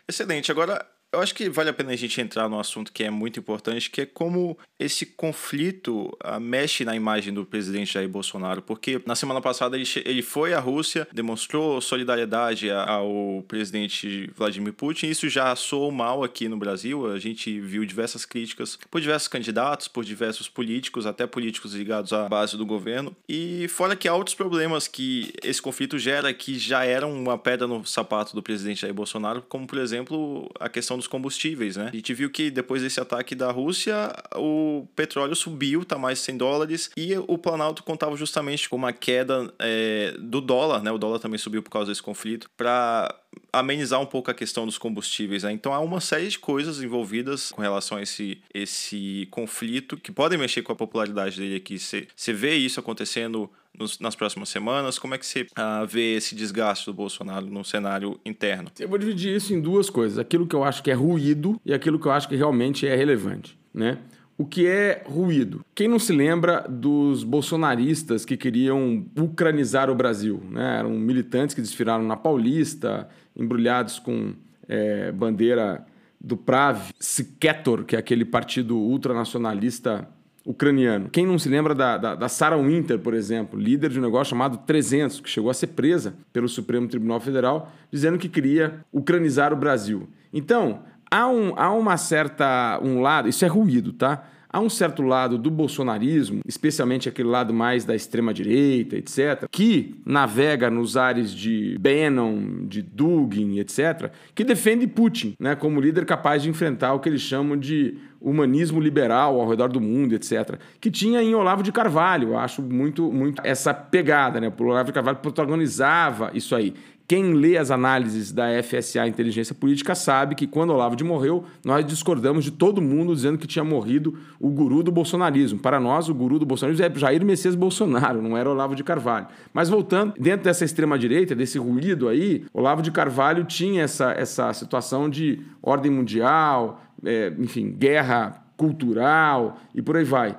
Excelente. 0.09 0.52
Agora, 0.52 0.87
eu 1.12 1.21
acho 1.21 1.35
que 1.35 1.50
vale 1.50 1.69
a 1.69 1.75
pena 1.75 1.92
a 1.92 1.97
gente 1.97 2.21
entrar 2.21 2.49
no 2.49 2.59
assunto 2.59 2.92
que 2.92 3.04
é 3.04 3.11
muito 3.11 3.38
importante, 3.38 3.90
que 3.90 4.00
é 4.00 4.07
como 4.07 4.57
esse 4.78 5.04
conflito 5.04 6.07
uh, 6.25 6.40
mexe 6.40 6.85
na 6.85 6.97
imagem 6.97 7.35
do 7.35 7.45
presidente 7.45 7.92
Jair 7.92 8.09
Bolsonaro, 8.09 8.62
porque 8.62 9.00
na 9.04 9.14
semana 9.14 9.40
passada 9.40 9.76
ele, 9.76 9.87
ele 10.04 10.23
foi 10.23 10.54
à 10.54 10.59
Rússia, 10.59 11.07
demonstrou 11.12 11.81
solidariedade 11.81 12.71
ao 12.71 13.45
presidente 13.47 14.31
Vladimir 14.35 14.73
Putin, 14.73 15.09
isso 15.09 15.28
já 15.28 15.54
soou 15.54 15.92
mal 15.92 16.25
aqui 16.25 16.49
no 16.49 16.57
Brasil, 16.57 17.12
a 17.12 17.19
gente 17.19 17.61
viu 17.61 17.85
diversas 17.85 18.25
críticas 18.25 18.78
por 18.90 19.00
diversos 19.00 19.28
candidatos, 19.28 19.88
por 19.88 20.04
diversos 20.04 20.49
políticos, 20.49 21.07
até 21.07 21.26
políticos 21.26 21.75
ligados 21.75 22.12
à 22.12 22.26
base 22.28 22.57
do 22.57 22.64
governo, 22.64 23.14
e 23.28 23.69
fora 23.69 23.95
que 23.95 24.09
há 24.09 24.14
outros 24.14 24.35
problemas 24.35 24.88
que 24.88 25.33
esse 25.45 25.61
conflito 25.61 25.99
gera 25.99 26.33
que 26.33 26.59
já 26.59 26.85
eram 26.85 27.12
uma 27.12 27.37
pedra 27.37 27.66
no 27.66 27.85
sapato 27.85 28.35
do 28.35 28.42
presidente 28.42 28.81
Jair 28.81 28.95
Bolsonaro, 28.95 29.42
como 29.42 29.66
por 29.66 29.78
exemplo 29.78 30.50
a 30.59 30.71
questão 30.71 31.01
dos 31.02 31.09
combustíveis, 31.09 31.76
né? 31.76 31.90
A 31.92 31.97
gente 31.97 32.14
viu 32.14 32.30
que 32.30 32.50
depois 32.50 32.82
desse 32.82 33.00
ataque 33.00 33.35
da 33.35 33.50
Rússia, 33.50 34.12
o 34.37 34.87
petróleo 34.97 35.35
subiu, 35.35 35.85
tá 35.85 35.99
mais 35.99 36.18
de 36.18 36.25
100 36.25 36.37
dólares, 36.37 36.90
e 36.97 37.14
o 37.26 37.37
Planalto 37.37 37.82
contava 37.82 38.16
justamente 38.16 38.68
com 38.68 38.77
uma 38.77 38.92
queda 38.92 39.53
é, 39.59 40.14
do 40.18 40.40
dólar, 40.40 40.83
né? 40.83 40.90
O 40.90 40.98
dólar 40.98 41.18
também 41.18 41.38
subiu 41.38 41.62
por 41.62 41.70
causa 41.70 41.90
desse 41.90 42.03
conflito, 42.03 42.48
para 42.57 43.14
amenizar 43.53 44.01
um 44.01 44.07
pouco 44.07 44.31
a 44.31 44.35
questão 44.35 44.64
dos 44.64 44.79
combustíveis. 44.79 45.42
Né? 45.42 45.53
Então 45.53 45.73
há 45.73 45.81
uma 45.81 46.01
série 46.01 46.29
de 46.29 46.38
coisas 46.38 46.83
envolvidas 46.83 47.51
com 47.53 47.61
relação 47.61 47.99
a 47.99 48.03
esse, 48.03 48.38
esse 48.53 49.29
conflito 49.31 49.97
que 49.97 50.11
podem 50.11 50.38
mexer 50.38 50.62
com 50.62 50.73
a 50.73 50.77
popularidade 50.77 51.38
dele 51.38 51.57
aqui. 51.57 51.79
Você 51.79 52.33
vê 52.33 52.55
isso 52.55 52.81
acontecendo 52.81 53.51
nos, 53.79 53.99
nas 53.99 54.14
próximas 54.14 54.49
semanas? 54.49 54.99
Como 54.99 55.14
é 55.14 55.18
que 55.18 55.27
você 55.27 55.42
uh, 55.42 55.87
vê 55.87 56.14
esse 56.16 56.35
desgaste 56.35 56.87
do 56.87 56.95
Bolsonaro 56.95 57.47
no 57.47 57.64
cenário 57.64 58.18
interno? 58.25 58.71
Eu 58.79 58.88
vou 58.88 58.99
dividir 58.99 59.35
isso 59.37 59.55
em 59.55 59.61
duas 59.61 59.90
coisas: 59.90 60.18
aquilo 60.18 60.47
que 60.47 60.57
eu 60.57 60.64
acho 60.64 60.83
que 60.83 60.90
é 60.90 60.95
ruído 60.95 61.61
e 61.64 61.75
aquilo 61.75 61.99
que 61.99 62.07
eu 62.07 62.12
acho 62.12 62.29
que 62.29 62.37
realmente 62.37 62.87
é 62.87 62.95
relevante. 62.95 63.59
Né? 63.73 63.99
O 64.37 64.47
que 64.47 64.66
é 64.66 65.05
ruído? 65.07 65.64
Quem 65.75 65.87
não 65.87 65.99
se 65.99 66.12
lembra 66.12 66.66
dos 66.68 67.23
bolsonaristas 67.23 68.25
que 68.25 68.37
queriam 68.37 69.05
ucranizar 69.16 69.90
o 69.90 69.95
Brasil? 69.95 70.42
Né? 70.51 70.79
Eram 70.79 70.90
militantes 70.90 71.55
que 71.55 71.61
desfilaram 71.61 72.03
na 72.03 72.16
Paulista, 72.16 73.09
embrulhados 73.37 73.99
com 73.99 74.35
é, 74.68 75.12
bandeira 75.12 75.85
do 76.21 76.37
Prav, 76.37 76.90
Siketor, 77.01 77.85
que 77.85 77.97
é 77.97 77.99
aquele 77.99 78.25
partido 78.25 78.77
ultranacionalista 78.77 80.09
ucraniano. 80.45 81.09
Quem 81.11 81.27
não 81.27 81.38
se 81.38 81.49
lembra 81.49 81.75
da, 81.75 81.97
da, 81.97 82.14
da 82.14 82.29
Sarah 82.29 82.57
Winter, 82.57 82.99
por 82.99 83.14
exemplo, 83.14 83.59
líder 83.59 83.90
de 83.90 83.99
um 83.99 84.03
negócio 84.03 84.31
chamado 84.31 84.59
300, 84.59 85.21
que 85.21 85.31
chegou 85.31 85.51
a 85.51 85.55
ser 85.55 85.68
presa 85.68 86.14
pelo 86.33 86.49
Supremo 86.49 86.88
Tribunal 86.88 87.21
Federal, 87.21 87.73
dizendo 87.90 88.18
que 88.18 88.29
queria 88.29 88.85
ucranizar 88.92 89.53
o 89.53 89.57
Brasil. 89.57 90.09
Então, 90.33 90.83
há, 91.11 91.29
um, 91.29 91.55
há 91.57 91.73
uma 91.73 91.97
certa. 91.97 92.81
um 92.83 93.01
lado, 93.01 93.29
isso 93.29 93.45
é 93.45 93.49
ruído, 93.49 93.92
tá? 93.92 94.25
Há 94.53 94.61
um 94.61 94.69
certo 94.69 95.03
lado 95.03 95.38
do 95.38 95.51
bolsonarismo, 95.51 96.43
especialmente 96.47 97.09
aquele 97.09 97.29
lado 97.29 97.55
mais 97.55 97.85
da 97.85 97.95
extrema-direita, 97.95 98.97
etc., 98.97 99.47
que 99.51 99.95
navega 100.05 100.71
nos 100.71 100.97
ares 100.97 101.35
de 101.35 101.77
Bannon, 101.81 102.67
de 102.67 102.83
Dugin, 102.83 103.59
etc., 103.59 104.11
que 104.35 104.45
defende 104.45 104.87
Putin 104.87 105.35
né, 105.41 105.55
como 105.55 105.81
líder 105.81 106.05
capaz 106.05 106.43
de 106.43 106.51
enfrentar 106.51 106.93
o 106.93 107.01
que 107.01 107.09
eles 107.09 107.23
chamam 107.23 107.57
de 107.57 107.97
humanismo 108.23 108.81
liberal 108.81 109.41
ao 109.41 109.49
redor 109.49 109.69
do 109.69 109.81
mundo, 109.81 110.15
etc. 110.15 110.59
Que 110.81 110.91
tinha 110.91 111.23
em 111.23 111.35
Olavo 111.35 111.62
de 111.62 111.73
Carvalho, 111.73 112.31
eu 112.31 112.38
acho 112.38 112.62
muito, 112.62 113.11
muito 113.12 113.43
essa 113.45 113.75
pegada, 113.75 114.41
né? 114.41 114.53
O 114.57 114.62
Olavo 114.65 114.87
de 114.87 114.93
Carvalho 114.93 115.19
protagonizava 115.19 116.31
isso 116.35 116.55
aí. 116.55 116.75
Quem 117.07 117.35
lê 117.35 117.59
as 117.59 117.71
análises 117.71 118.33
da 118.33 118.47
FSA 118.62 119.07
Inteligência 119.07 119.55
Política 119.55 119.95
sabe 119.95 120.35
que 120.35 120.47
quando 120.47 120.71
Olavo 120.71 120.97
de 120.97 121.05
morreu, 121.05 121.45
nós 121.65 121.85
discordamos 121.85 122.45
de 122.45 122.51
todo 122.51 122.81
mundo 122.81 123.15
dizendo 123.15 123.38
que 123.38 123.47
tinha 123.47 123.65
morrido 123.65 124.17
o 124.41 124.49
guru 124.49 124.83
do 124.83 124.91
bolsonarismo. 124.91 125.59
Para 125.59 125.79
nós, 125.79 126.09
o 126.09 126.15
guru 126.15 126.38
do 126.38 126.47
bolsonarismo 126.47 126.85
é 126.85 126.99
Jair 126.99 127.25
Messias 127.25 127.55
Bolsonaro, 127.55 128.23
não 128.23 128.37
era 128.37 128.49
Olavo 128.49 128.75
de 128.75 128.85
Carvalho. 128.85 129.27
Mas 129.53 129.69
voltando, 129.69 130.15
dentro 130.19 130.45
dessa 130.45 130.65
extrema-direita, 130.65 131.35
desse 131.35 131.59
ruído 131.59 132.09
aí, 132.09 132.45
Olavo 132.53 132.83
de 132.83 132.91
Carvalho 132.91 133.45
tinha 133.45 133.83
essa, 133.83 134.12
essa 134.12 134.53
situação 134.53 135.11
de 135.11 135.41
ordem 135.62 135.91
mundial, 135.91 136.83
é, 137.05 137.33
enfim, 137.38 137.71
guerra 137.71 138.43
cultural 138.57 139.59
e 139.75 139.83
por 139.83 139.97
aí 139.97 140.05
vai. 140.05 140.37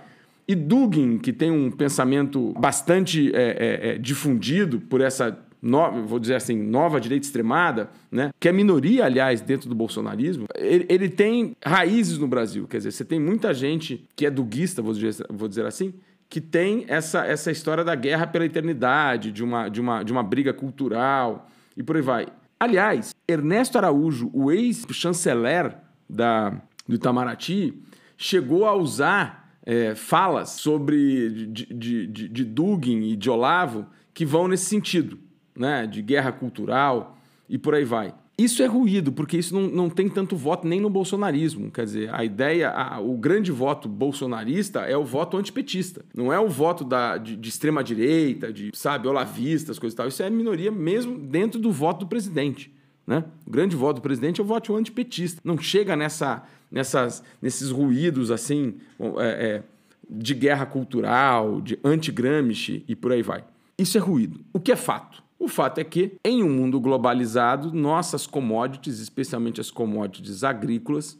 E 0.47 0.55
Dugin, 0.55 1.17
que 1.17 1.31
tem 1.31 1.51
um 1.51 1.71
pensamento 1.71 2.53
bastante 2.59 3.31
é, 3.33 3.41
é, 3.41 3.89
é 3.89 3.97
difundido 3.97 4.79
por 4.79 4.99
essa 5.01 5.37
no, 5.63 6.05
vou 6.05 6.19
dizer 6.19 6.35
assim, 6.35 6.61
nova 6.61 6.99
direita 6.99 7.25
extremada, 7.25 7.89
né? 8.11 8.31
que 8.37 8.49
é 8.49 8.51
minoria, 8.51 9.05
aliás, 9.05 9.39
dentro 9.39 9.69
do 9.69 9.73
bolsonarismo, 9.73 10.45
ele, 10.53 10.85
ele, 10.89 11.07
tem 11.07 11.55
raízes 11.65 12.17
no 12.17 12.27
Brasil. 12.27 12.67
Quer 12.67 12.77
dizer, 12.77 12.91
você 12.91 13.05
tem 13.05 13.17
muita 13.17 13.53
gente 13.53 14.05
que 14.13 14.25
é 14.25 14.29
duguista, 14.29 14.81
vou 14.81 14.93
dizer, 14.93 15.25
vou 15.29 15.47
dizer 15.47 15.65
assim, 15.65 15.93
que 16.29 16.41
tem 16.41 16.83
essa, 16.89 17.25
essa 17.25 17.49
história 17.49 17.81
da 17.81 17.95
guerra 17.95 18.27
pela 18.27 18.45
eternidade, 18.45 19.31
de 19.31 19.41
uma, 19.41 19.69
de, 19.69 19.79
uma, 19.79 20.03
de 20.03 20.11
uma 20.11 20.21
briga 20.21 20.53
cultural 20.53 21.47
e 21.77 21.81
por 21.81 21.95
aí 21.95 22.01
vai. 22.01 22.27
Aliás, 22.59 23.15
Ernesto 23.25 23.77
Araújo, 23.77 24.29
o 24.33 24.51
ex-chanceler 24.51 25.77
da, 26.09 26.49
do 26.85 26.95
Itamaraty, 26.95 27.81
chegou 28.17 28.65
a 28.65 28.75
usar 28.75 29.55
é, 29.65 29.95
falas 29.95 30.49
sobre 30.49 31.29
de, 31.29 31.73
de, 31.73 32.07
de, 32.07 32.27
de 32.27 32.43
Dugin 32.43 33.03
e 33.03 33.15
de 33.15 33.29
Olavo 33.29 33.85
que 34.13 34.25
vão 34.25 34.49
nesse 34.49 34.65
sentido 34.65 35.17
né, 35.55 35.87
de 35.87 36.01
guerra 36.01 36.31
cultural 36.31 37.17
e 37.47 37.57
por 37.57 37.75
aí 37.75 37.83
vai. 37.83 38.13
Isso 38.35 38.63
é 38.63 38.65
ruído, 38.65 39.11
porque 39.11 39.37
isso 39.37 39.53
não, 39.53 39.67
não 39.67 39.89
tem 39.89 40.09
tanto 40.09 40.35
voto 40.35 40.67
nem 40.67 40.81
no 40.81 40.89
bolsonarismo. 40.89 41.69
Quer 41.69 41.85
dizer, 41.85 42.13
a 42.13 42.25
ideia, 42.25 42.71
a, 42.71 42.99
o 42.99 43.15
grande 43.15 43.51
voto 43.51 43.87
bolsonarista 43.87 44.81
é 44.81 44.97
o 44.97 45.05
voto 45.05 45.37
antipetista. 45.37 46.03
Não 46.15 46.33
é 46.33 46.39
o 46.39 46.49
voto 46.49 46.83
da, 46.83 47.17
de, 47.17 47.35
de 47.35 47.49
extrema-direita, 47.49 48.51
de, 48.51 48.71
sabe, 48.73 49.07
olavistas, 49.07 49.77
coisas 49.77 49.93
e 49.93 49.97
tal. 49.97 50.07
Isso 50.07 50.23
é 50.23 50.29
minoria 50.31 50.71
mesmo 50.71 51.17
dentro 51.17 51.59
do 51.59 51.71
voto 51.71 51.99
do 52.01 52.07
presidente. 52.07 52.73
Né? 53.05 53.23
O 53.45 53.51
grande 53.51 53.75
voto 53.75 53.97
do 53.97 54.01
presidente 54.01 54.41
é 54.41 54.43
o 54.43 54.47
voto 54.47 54.75
antipetista. 54.75 55.39
Não 55.43 55.57
chega 55.59 55.95
nessa, 55.95 56.43
nessas, 56.71 57.23
nesses 57.39 57.69
ruídos 57.69 58.31
assim 58.31 58.75
é, 59.19 59.27
é, 59.27 59.63
de 60.09 60.33
guerra 60.33 60.65
cultural, 60.65 61.61
de 61.61 61.77
anti-Gramsci 61.83 62.83
e 62.87 62.95
por 62.95 63.11
aí 63.11 63.21
vai. 63.21 63.43
Isso 63.77 63.95
é 63.95 64.01
ruído. 64.01 64.39
O 64.51 64.59
que 64.59 64.71
é 64.71 64.75
fato? 64.75 65.22
O 65.43 65.49
fato 65.49 65.77
é 65.79 65.83
que, 65.83 66.13
em 66.23 66.41
um 66.41 66.49
mundo 66.49 66.79
globalizado, 66.79 67.73
nossas 67.73 68.25
commodities, 68.25 68.99
especialmente 68.99 69.59
as 69.59 69.69
commodities 69.69 70.41
agrícolas, 70.41 71.19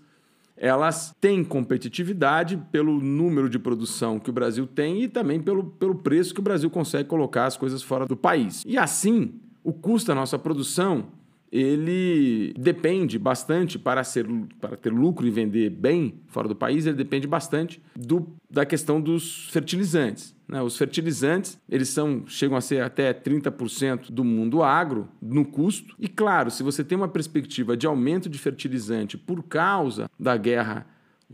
elas 0.55 1.13
têm 1.19 1.43
competitividade 1.43 2.55
pelo 2.71 3.01
número 3.01 3.49
de 3.49 3.59
produção 3.59 4.19
que 4.19 4.29
o 4.29 4.33
Brasil 4.33 4.65
tem 4.65 5.03
e 5.03 5.09
também 5.09 5.41
pelo, 5.41 5.65
pelo 5.65 5.95
preço 5.95 6.33
que 6.33 6.39
o 6.39 6.43
Brasil 6.43 6.69
consegue 6.69 7.09
colocar 7.09 7.47
as 7.47 7.57
coisas 7.57 7.83
fora 7.83 8.05
do 8.05 8.15
país. 8.15 8.63
E 8.65 8.77
assim, 8.77 9.33
o 9.61 9.73
custo 9.73 10.07
da 10.07 10.15
nossa 10.15 10.39
produção 10.39 11.07
ele 11.51 12.53
depende 12.57 13.19
bastante 13.19 13.77
para 13.77 14.05
ser 14.05 14.25
para 14.61 14.77
ter 14.77 14.89
lucro 14.89 15.27
e 15.27 15.31
vender 15.31 15.69
bem 15.69 16.15
fora 16.27 16.47
do 16.47 16.55
país, 16.55 16.85
ele 16.85 16.95
depende 16.95 17.27
bastante 17.27 17.81
do, 17.93 18.25
da 18.49 18.65
questão 18.65 19.01
dos 19.01 19.49
fertilizantes. 19.49 20.32
Né? 20.47 20.61
Os 20.61 20.77
fertilizantes 20.77 21.59
eles 21.69 21.89
são 21.89 22.23
chegam 22.27 22.57
a 22.57 22.61
ser 22.61 22.81
até 22.81 23.13
30% 23.13 24.11
do 24.11 24.23
mundo 24.23 24.63
agro 24.63 25.07
no 25.21 25.45
custo. 25.45 25.95
E 25.99 26.07
claro, 26.07 26.51
se 26.51 26.63
você 26.63 26.83
tem 26.83 26.97
uma 26.97 27.07
perspectiva 27.07 27.75
de 27.75 27.87
aumento 27.87 28.29
de 28.29 28.37
fertilizante 28.37 29.17
por 29.17 29.43
causa 29.43 30.09
da 30.19 30.37
guerra 30.37 30.85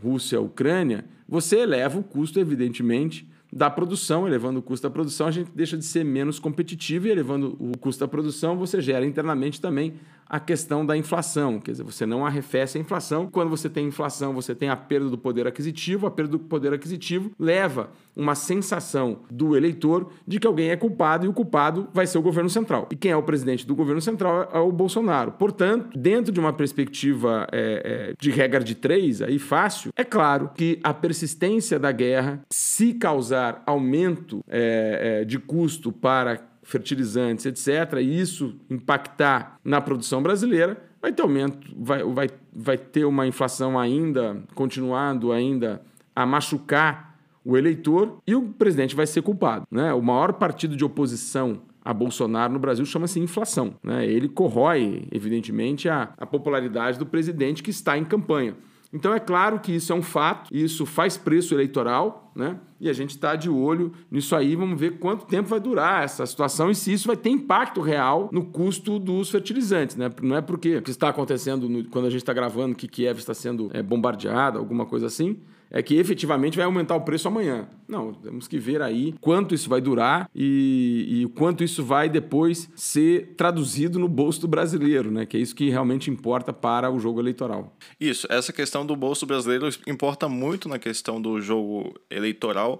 Rússia-Ucrânia, 0.02 1.04
você 1.28 1.58
eleva 1.58 1.98
o 1.98 2.02
custo, 2.02 2.40
evidentemente, 2.40 3.29
da 3.52 3.68
produção, 3.70 4.26
elevando 4.26 4.60
o 4.60 4.62
custo 4.62 4.86
da 4.86 4.92
produção, 4.92 5.26
a 5.26 5.30
gente 5.30 5.50
deixa 5.54 5.76
de 5.76 5.84
ser 5.84 6.04
menos 6.04 6.38
competitivo 6.38 7.06
e 7.06 7.10
elevando 7.10 7.56
o 7.58 7.76
custo 7.78 8.00
da 8.00 8.08
produção, 8.08 8.56
você 8.56 8.80
gera 8.80 9.04
internamente 9.04 9.60
também 9.60 9.94
a 10.30 10.38
questão 10.38 10.86
da 10.86 10.96
inflação, 10.96 11.58
quer 11.58 11.72
dizer, 11.72 11.82
você 11.82 12.06
não 12.06 12.24
arrefece 12.24 12.78
a 12.78 12.80
inflação. 12.80 13.28
Quando 13.28 13.50
você 13.50 13.68
tem 13.68 13.88
inflação, 13.88 14.32
você 14.32 14.54
tem 14.54 14.68
a 14.68 14.76
perda 14.76 15.10
do 15.10 15.18
poder 15.18 15.44
aquisitivo, 15.44 16.06
a 16.06 16.10
perda 16.10 16.30
do 16.30 16.38
poder 16.38 16.72
aquisitivo 16.72 17.32
leva 17.36 17.90
uma 18.14 18.36
sensação 18.36 19.22
do 19.28 19.56
eleitor 19.56 20.12
de 20.24 20.38
que 20.38 20.46
alguém 20.46 20.70
é 20.70 20.76
culpado 20.76 21.26
e 21.26 21.28
o 21.28 21.32
culpado 21.32 21.88
vai 21.92 22.06
ser 22.06 22.18
o 22.18 22.22
governo 22.22 22.48
central. 22.48 22.86
E 22.92 22.96
quem 22.96 23.10
é 23.10 23.16
o 23.16 23.24
presidente 23.24 23.66
do 23.66 23.74
governo 23.74 24.00
central 24.00 24.48
é 24.52 24.58
o 24.60 24.70
Bolsonaro. 24.70 25.32
Portanto, 25.32 25.98
dentro 25.98 26.30
de 26.30 26.38
uma 26.38 26.52
perspectiva 26.52 27.48
é, 27.50 28.10
é, 28.10 28.14
de 28.16 28.30
regra 28.30 28.62
de 28.62 28.76
três, 28.76 29.20
aí 29.20 29.38
fácil, 29.38 29.90
é 29.96 30.04
claro 30.04 30.50
que 30.54 30.78
a 30.84 30.94
persistência 30.94 31.76
da 31.76 31.90
guerra, 31.90 32.40
se 32.50 32.94
causar 32.94 33.39
aumento 33.66 34.40
é, 34.48 35.20
é 35.20 35.24
de 35.24 35.38
custo 35.38 35.92
para 35.92 36.40
fertilizantes, 36.62 37.46
etc., 37.46 37.98
e 38.00 38.20
isso 38.20 38.54
impactar 38.70 39.58
na 39.64 39.80
produção 39.80 40.22
brasileira, 40.22 40.80
vai 41.02 41.12
ter 41.12 41.22
aumento, 41.22 41.68
vai, 41.76 42.02
vai, 42.04 42.28
vai 42.52 42.78
ter 42.78 43.04
uma 43.04 43.26
inflação 43.26 43.78
ainda, 43.78 44.42
continuando 44.54 45.32
ainda 45.32 45.82
a 46.14 46.24
machucar 46.24 47.18
o 47.44 47.56
eleitor 47.56 48.18
e 48.26 48.34
o 48.34 48.42
presidente 48.42 48.94
vai 48.94 49.06
ser 49.06 49.22
culpado. 49.22 49.66
Né? 49.70 49.92
O 49.94 50.02
maior 50.02 50.34
partido 50.34 50.76
de 50.76 50.84
oposição 50.84 51.62
a 51.82 51.94
Bolsonaro 51.94 52.52
no 52.52 52.58
Brasil 52.58 52.84
chama-se 52.84 53.18
inflação. 53.18 53.74
Né? 53.82 54.06
Ele 54.06 54.28
corrói, 54.28 55.08
evidentemente, 55.10 55.88
a, 55.88 56.12
a 56.18 56.26
popularidade 56.26 56.98
do 56.98 57.06
presidente 57.06 57.62
que 57.62 57.70
está 57.70 57.96
em 57.96 58.04
campanha. 58.04 58.54
Então 58.92 59.14
é 59.14 59.20
claro 59.20 59.60
que 59.60 59.72
isso 59.72 59.92
é 59.92 59.96
um 59.96 60.02
fato, 60.02 60.54
isso 60.54 60.84
faz 60.84 61.16
preço 61.16 61.54
eleitoral, 61.54 62.29
né? 62.40 62.56
E 62.80 62.88
a 62.88 62.92
gente 62.92 63.10
está 63.10 63.36
de 63.36 63.50
olho 63.50 63.92
nisso 64.10 64.34
aí, 64.34 64.56
vamos 64.56 64.80
ver 64.80 64.98
quanto 64.98 65.26
tempo 65.26 65.48
vai 65.48 65.60
durar 65.60 66.02
essa 66.02 66.24
situação 66.24 66.70
e 66.70 66.74
se 66.74 66.92
isso 66.92 67.06
vai 67.06 67.16
ter 67.16 67.28
impacto 67.28 67.80
real 67.80 68.30
no 68.32 68.44
custo 68.44 68.98
dos 68.98 69.30
fertilizantes, 69.30 69.94
né? 69.94 70.10
Não 70.22 70.36
é 70.36 70.40
porque 70.40 70.78
o 70.78 70.82
que 70.82 70.90
está 70.90 71.10
acontecendo 71.10 71.68
no, 71.68 71.84
quando 71.84 72.06
a 72.06 72.10
gente 72.10 72.22
está 72.22 72.32
gravando 72.32 72.74
que 72.74 72.88
Kiev 72.88 73.18
está 73.18 73.34
sendo 73.34 73.70
é, 73.72 73.82
bombardeada, 73.82 74.58
alguma 74.58 74.86
coisa 74.86 75.06
assim, 75.06 75.38
é 75.70 75.82
que 75.82 75.94
efetivamente 75.94 76.56
vai 76.56 76.66
aumentar 76.66 76.96
o 76.96 77.02
preço 77.02 77.28
amanhã. 77.28 77.68
Não, 77.86 78.12
temos 78.12 78.48
que 78.48 78.58
ver 78.58 78.82
aí 78.82 79.14
quanto 79.20 79.54
isso 79.54 79.68
vai 79.68 79.80
durar 79.80 80.28
e, 80.34 81.22
e 81.22 81.28
quanto 81.38 81.62
isso 81.62 81.84
vai 81.84 82.08
depois 82.08 82.68
ser 82.74 83.34
traduzido 83.36 83.98
no 83.98 84.08
bolso 84.08 84.40
do 84.40 84.48
brasileiro, 84.48 85.10
né? 85.10 85.24
Que 85.24 85.36
é 85.36 85.40
isso 85.40 85.54
que 85.54 85.70
realmente 85.70 86.10
importa 86.10 86.52
para 86.52 86.90
o 86.90 86.98
jogo 86.98 87.20
eleitoral. 87.20 87.76
Isso, 88.00 88.26
essa 88.30 88.52
questão 88.52 88.84
do 88.84 88.96
bolso 88.96 89.24
brasileiro 89.26 89.68
importa 89.86 90.28
muito 90.28 90.68
na 90.68 90.78
questão 90.78 91.22
do 91.22 91.40
jogo 91.40 91.94
eleitoral. 92.10 92.29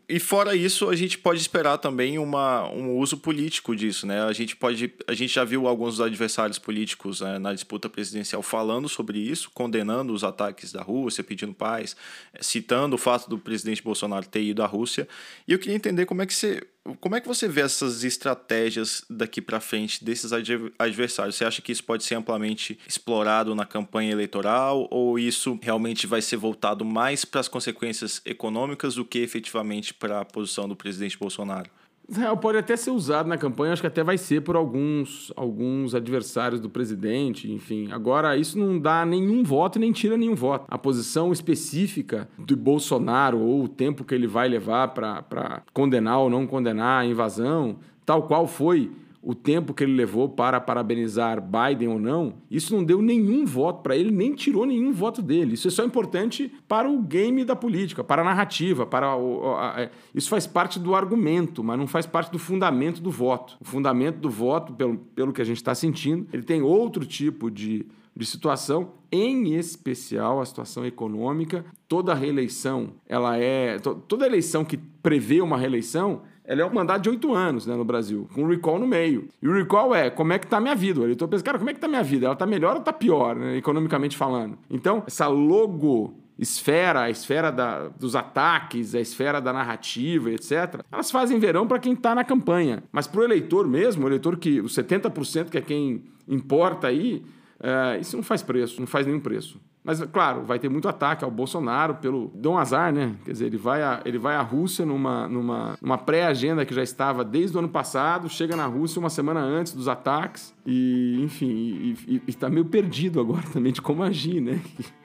E 0.08 0.18
fora 0.18 0.54
isso, 0.54 0.88
a 0.88 0.96
gente 0.96 1.18
pode 1.18 1.40
esperar 1.40 1.78
também 1.78 2.18
uma, 2.18 2.68
um 2.70 2.96
uso 2.96 3.16
político 3.16 3.74
disso, 3.74 4.06
né? 4.06 4.22
A 4.22 4.32
gente 4.32 4.56
pode, 4.56 4.92
a 5.06 5.14
gente 5.14 5.34
já 5.34 5.44
viu 5.44 5.66
alguns 5.66 6.00
adversários 6.00 6.58
políticos 6.58 7.20
né, 7.20 7.38
na 7.38 7.52
disputa 7.52 7.88
presidencial 7.88 8.42
falando 8.42 8.88
sobre 8.88 9.18
isso, 9.18 9.50
condenando 9.52 10.12
os 10.12 10.24
ataques 10.24 10.72
da 10.72 10.82
Rússia, 10.82 11.24
pedindo 11.24 11.54
paz, 11.54 11.96
citando 12.40 12.96
o 12.96 12.98
fato 12.98 13.28
do 13.28 13.38
presidente 13.38 13.82
Bolsonaro 13.82 14.26
ter 14.26 14.42
ido 14.42 14.62
à 14.62 14.66
Rússia. 14.66 15.08
E 15.46 15.52
eu 15.52 15.58
queria 15.58 15.76
entender 15.76 16.06
como 16.06 16.22
é 16.22 16.26
que 16.26 16.34
você, 16.34 16.62
como 17.00 17.16
é 17.16 17.20
que 17.20 17.28
você 17.28 17.48
vê 17.48 17.60
essas 17.60 18.04
estratégias 18.04 19.04
daqui 19.08 19.40
para 19.40 19.60
frente 19.60 20.04
desses 20.04 20.32
adversários. 20.78 21.36
Você 21.36 21.44
acha 21.44 21.62
que 21.62 21.72
isso 21.72 21.84
pode 21.84 22.04
ser 22.04 22.14
amplamente 22.14 22.78
explorado 22.86 23.54
na 23.54 23.66
campanha 23.66 24.12
eleitoral 24.12 24.88
ou 24.90 25.18
isso 25.18 25.58
realmente 25.62 26.06
vai 26.06 26.22
ser 26.22 26.36
voltado 26.36 26.84
mais 26.84 27.24
para 27.24 27.40
as 27.40 27.48
consequências 27.48 28.20
econômicas 28.24 28.94
do 28.94 29.04
que 29.04 29.18
efetivamente 29.18 29.92
para 29.94 30.20
a 30.20 30.24
posição 30.24 30.68
do 30.68 30.76
presidente 30.76 31.18
Bolsonaro? 31.18 31.70
Israel 32.10 32.36
pode 32.36 32.58
até 32.58 32.76
ser 32.76 32.90
usado 32.90 33.28
na 33.28 33.38
campanha, 33.38 33.72
acho 33.72 33.82
que 33.82 33.86
até 33.86 34.02
vai 34.02 34.18
ser 34.18 34.42
por 34.42 34.56
alguns, 34.56 35.32
alguns 35.36 35.94
adversários 35.94 36.60
do 36.60 36.68
presidente, 36.68 37.50
enfim. 37.50 37.88
Agora, 37.92 38.36
isso 38.36 38.58
não 38.58 38.80
dá 38.80 39.06
nenhum 39.06 39.44
voto 39.44 39.76
e 39.76 39.80
nem 39.80 39.92
tira 39.92 40.16
nenhum 40.16 40.34
voto. 40.34 40.64
A 40.68 40.76
posição 40.76 41.32
específica 41.32 42.28
do 42.36 42.56
Bolsonaro 42.56 43.38
ou 43.38 43.62
o 43.64 43.68
tempo 43.68 44.02
que 44.04 44.12
ele 44.12 44.26
vai 44.26 44.48
levar 44.48 44.88
para 44.88 45.62
condenar 45.72 46.18
ou 46.18 46.28
não 46.28 46.48
condenar 46.48 47.02
a 47.02 47.06
invasão, 47.06 47.76
tal 48.04 48.24
qual 48.24 48.46
foi 48.48 48.90
o 49.22 49.34
tempo 49.34 49.74
que 49.74 49.84
ele 49.84 49.94
levou 49.94 50.28
para 50.28 50.60
parabenizar 50.60 51.42
Biden 51.42 51.88
ou 51.88 51.98
não, 51.98 52.34
isso 52.50 52.74
não 52.74 52.82
deu 52.82 53.02
nenhum 53.02 53.44
voto 53.44 53.82
para 53.82 53.94
ele, 53.94 54.10
nem 54.10 54.34
tirou 54.34 54.64
nenhum 54.64 54.92
voto 54.92 55.20
dele. 55.20 55.54
Isso 55.54 55.68
é 55.68 55.70
só 55.70 55.84
importante 55.84 56.50
para 56.66 56.88
o 56.88 57.02
game 57.02 57.44
da 57.44 57.54
política, 57.54 58.02
para 58.02 58.22
a 58.22 58.24
narrativa, 58.24 58.86
para 58.86 59.14
o, 59.16 59.54
a, 59.54 59.76
a, 59.76 59.80
é, 59.82 59.90
isso 60.14 60.30
faz 60.30 60.46
parte 60.46 60.78
do 60.78 60.94
argumento, 60.94 61.62
mas 61.62 61.78
não 61.78 61.86
faz 61.86 62.06
parte 62.06 62.32
do 62.32 62.38
fundamento 62.38 63.02
do 63.02 63.10
voto. 63.10 63.58
O 63.60 63.64
fundamento 63.64 64.16
do 64.16 64.30
voto, 64.30 64.72
pelo, 64.72 64.96
pelo 64.96 65.32
que 65.32 65.42
a 65.42 65.44
gente 65.44 65.58
está 65.58 65.74
sentindo, 65.74 66.26
ele 66.32 66.42
tem 66.42 66.62
outro 66.62 67.04
tipo 67.04 67.50
de, 67.50 67.86
de 68.16 68.24
situação, 68.24 68.92
em 69.12 69.54
especial 69.54 70.40
a 70.40 70.46
situação 70.46 70.86
econômica. 70.86 71.64
Toda 71.86 72.14
reeleição, 72.14 72.94
ela 73.06 73.36
é 73.36 73.78
toda 73.78 74.26
eleição 74.26 74.64
que 74.64 74.78
prevê 74.78 75.42
uma 75.42 75.58
reeleição, 75.58 76.22
ela 76.50 76.62
é 76.62 76.64
um 76.64 76.74
mandato 76.74 77.02
de 77.02 77.08
oito 77.08 77.32
anos 77.32 77.64
né, 77.64 77.76
no 77.76 77.84
Brasil, 77.84 78.28
com 78.34 78.44
recall 78.44 78.76
no 78.76 78.86
meio. 78.86 79.28
E 79.40 79.46
o 79.46 79.52
recall 79.54 79.94
é 79.94 80.10
como 80.10 80.32
é 80.32 80.38
que 80.38 80.48
tá 80.48 80.56
a 80.56 80.60
minha 80.60 80.74
vida. 80.74 80.98
O 80.98 81.04
eleitor 81.04 81.28
pensa, 81.28 81.44
cara, 81.44 81.56
como 81.58 81.70
é 81.70 81.74
que 81.74 81.78
tá 81.78 81.86
a 81.86 81.88
minha 81.88 82.02
vida? 82.02 82.26
Ela 82.26 82.34
tá 82.34 82.44
melhor 82.44 82.74
ou 82.74 82.82
tá 82.82 82.92
pior, 82.92 83.36
né, 83.36 83.56
economicamente 83.56 84.16
falando? 84.16 84.58
Então, 84.68 85.04
essa 85.06 85.28
logo 85.28 86.12
esfera, 86.36 87.02
a 87.02 87.10
esfera 87.10 87.52
da, 87.52 87.86
dos 87.86 88.16
ataques, 88.16 88.96
a 88.96 89.00
esfera 89.00 89.40
da 89.40 89.52
narrativa, 89.52 90.32
etc., 90.32 90.80
elas 90.90 91.08
fazem 91.12 91.38
verão 91.38 91.68
para 91.68 91.78
quem 91.78 91.92
está 91.92 92.16
na 92.16 92.24
campanha. 92.24 92.82
Mas 92.90 93.06
para 93.06 93.20
o 93.20 93.24
eleitor 93.24 93.68
mesmo, 93.68 94.04
o 94.04 94.08
eleitor 94.08 94.36
que, 94.36 94.60
os 94.60 94.74
70% 94.74 95.50
que 95.50 95.58
é 95.58 95.60
quem 95.60 96.02
importa 96.26 96.88
aí, 96.88 97.22
é, 97.62 98.00
isso 98.00 98.16
não 98.16 98.24
faz 98.24 98.42
preço, 98.42 98.80
não 98.80 98.88
faz 98.88 99.06
nenhum 99.06 99.20
preço. 99.20 99.60
Mas, 99.82 100.02
claro, 100.04 100.44
vai 100.44 100.58
ter 100.58 100.68
muito 100.68 100.88
ataque 100.88 101.24
ao 101.24 101.30
Bolsonaro 101.30 101.94
pelo. 101.94 102.30
Dão 102.34 102.58
azar, 102.58 102.92
né? 102.92 103.14
Quer 103.24 103.32
dizer, 103.32 103.46
ele 103.46 103.56
vai, 103.56 103.82
a, 103.82 104.00
ele 104.04 104.18
vai 104.18 104.36
à 104.36 104.42
Rússia 104.42 104.84
numa, 104.84 105.26
numa, 105.26 105.78
numa 105.80 105.96
pré-agenda 105.96 106.66
que 106.66 106.74
já 106.74 106.82
estava 106.82 107.24
desde 107.24 107.56
o 107.56 107.60
ano 107.60 107.68
passado, 107.68 108.28
chega 108.28 108.54
na 108.54 108.66
Rússia 108.66 108.98
uma 109.00 109.08
semana 109.08 109.40
antes 109.40 109.72
dos 109.72 109.88
ataques, 109.88 110.54
e, 110.66 111.20
enfim, 111.22 111.96
e 112.06 112.22
está 112.28 112.50
meio 112.50 112.66
perdido 112.66 113.20
agora 113.20 113.44
também 113.52 113.72
de 113.72 113.80
como 113.80 114.02
agir, 114.02 114.40
né? 114.40 114.60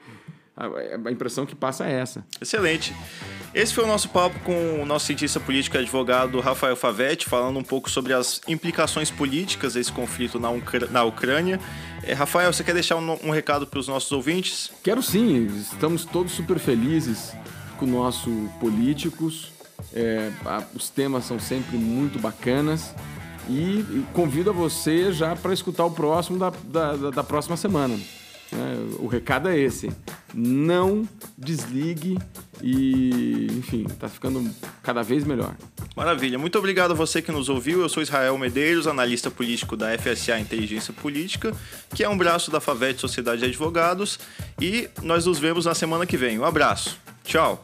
A, 0.58 1.08
a 1.08 1.12
impressão 1.12 1.44
que 1.44 1.54
passa 1.54 1.84
é 1.84 1.92
essa. 1.92 2.24
Excelente. 2.40 2.94
Esse 3.56 3.72
foi 3.72 3.84
o 3.84 3.86
nosso 3.86 4.10
papo 4.10 4.38
com 4.40 4.82
o 4.82 4.84
nosso 4.84 5.06
cientista 5.06 5.40
político 5.40 5.78
e 5.78 5.80
advogado 5.80 6.38
Rafael 6.40 6.76
Favetti, 6.76 7.24
falando 7.24 7.58
um 7.58 7.62
pouco 7.62 7.88
sobre 7.88 8.12
as 8.12 8.38
implicações 8.46 9.10
políticas 9.10 9.72
desse 9.72 9.90
conflito 9.90 10.38
na, 10.38 10.50
Ucr 10.50 10.90
na 10.90 11.02
Ucrânia. 11.04 11.58
É, 12.02 12.12
Rafael, 12.12 12.52
você 12.52 12.62
quer 12.62 12.74
deixar 12.74 12.96
um, 12.96 13.18
um 13.24 13.30
recado 13.30 13.66
para 13.66 13.80
os 13.80 13.88
nossos 13.88 14.12
ouvintes? 14.12 14.70
Quero 14.82 15.02
sim, 15.02 15.46
estamos 15.56 16.04
todos 16.04 16.32
super 16.32 16.58
felizes 16.58 17.32
com 17.78 17.86
o 17.86 17.88
nosso 17.88 18.30
políticos. 18.60 19.50
É, 19.90 20.30
a, 20.44 20.62
os 20.74 20.90
temas 20.90 21.24
são 21.24 21.40
sempre 21.40 21.78
muito 21.78 22.18
bacanas. 22.18 22.94
E, 23.48 23.78
e 23.78 24.06
convido 24.12 24.50
a 24.50 24.52
você 24.52 25.10
já 25.12 25.34
para 25.34 25.54
escutar 25.54 25.86
o 25.86 25.90
próximo 25.90 26.38
da, 26.38 26.52
da, 26.62 27.10
da 27.10 27.24
próxima 27.24 27.56
semana. 27.56 27.98
É, 28.52 29.02
o 29.02 29.06
recado 29.06 29.48
é 29.48 29.58
esse: 29.58 29.90
não 30.34 31.08
desligue 31.38 32.18
e, 32.62 33.46
enfim, 33.58 33.84
tá 33.84 34.08
ficando 34.08 34.48
cada 34.82 35.02
vez 35.02 35.24
melhor. 35.24 35.54
Maravilha. 35.96 36.38
Muito 36.38 36.58
obrigado 36.58 36.90
a 36.90 36.94
você 36.94 37.22
que 37.22 37.32
nos 37.32 37.48
ouviu. 37.48 37.80
Eu 37.80 37.88
sou 37.88 38.02
Israel 38.02 38.36
Medeiros, 38.36 38.86
analista 38.86 39.30
político 39.30 39.76
da 39.76 39.96
FSA 39.98 40.38
Inteligência 40.38 40.92
Política, 40.92 41.54
que 41.94 42.04
é 42.04 42.08
um 42.08 42.16
braço 42.16 42.50
da 42.50 42.60
FAVET 42.60 43.00
Sociedade 43.00 43.40
de 43.40 43.46
Advogados. 43.46 44.18
E 44.60 44.88
nós 45.02 45.26
nos 45.26 45.38
vemos 45.38 45.64
na 45.64 45.74
semana 45.74 46.04
que 46.04 46.16
vem. 46.16 46.38
Um 46.38 46.44
abraço. 46.44 46.98
Tchau. 47.24 47.60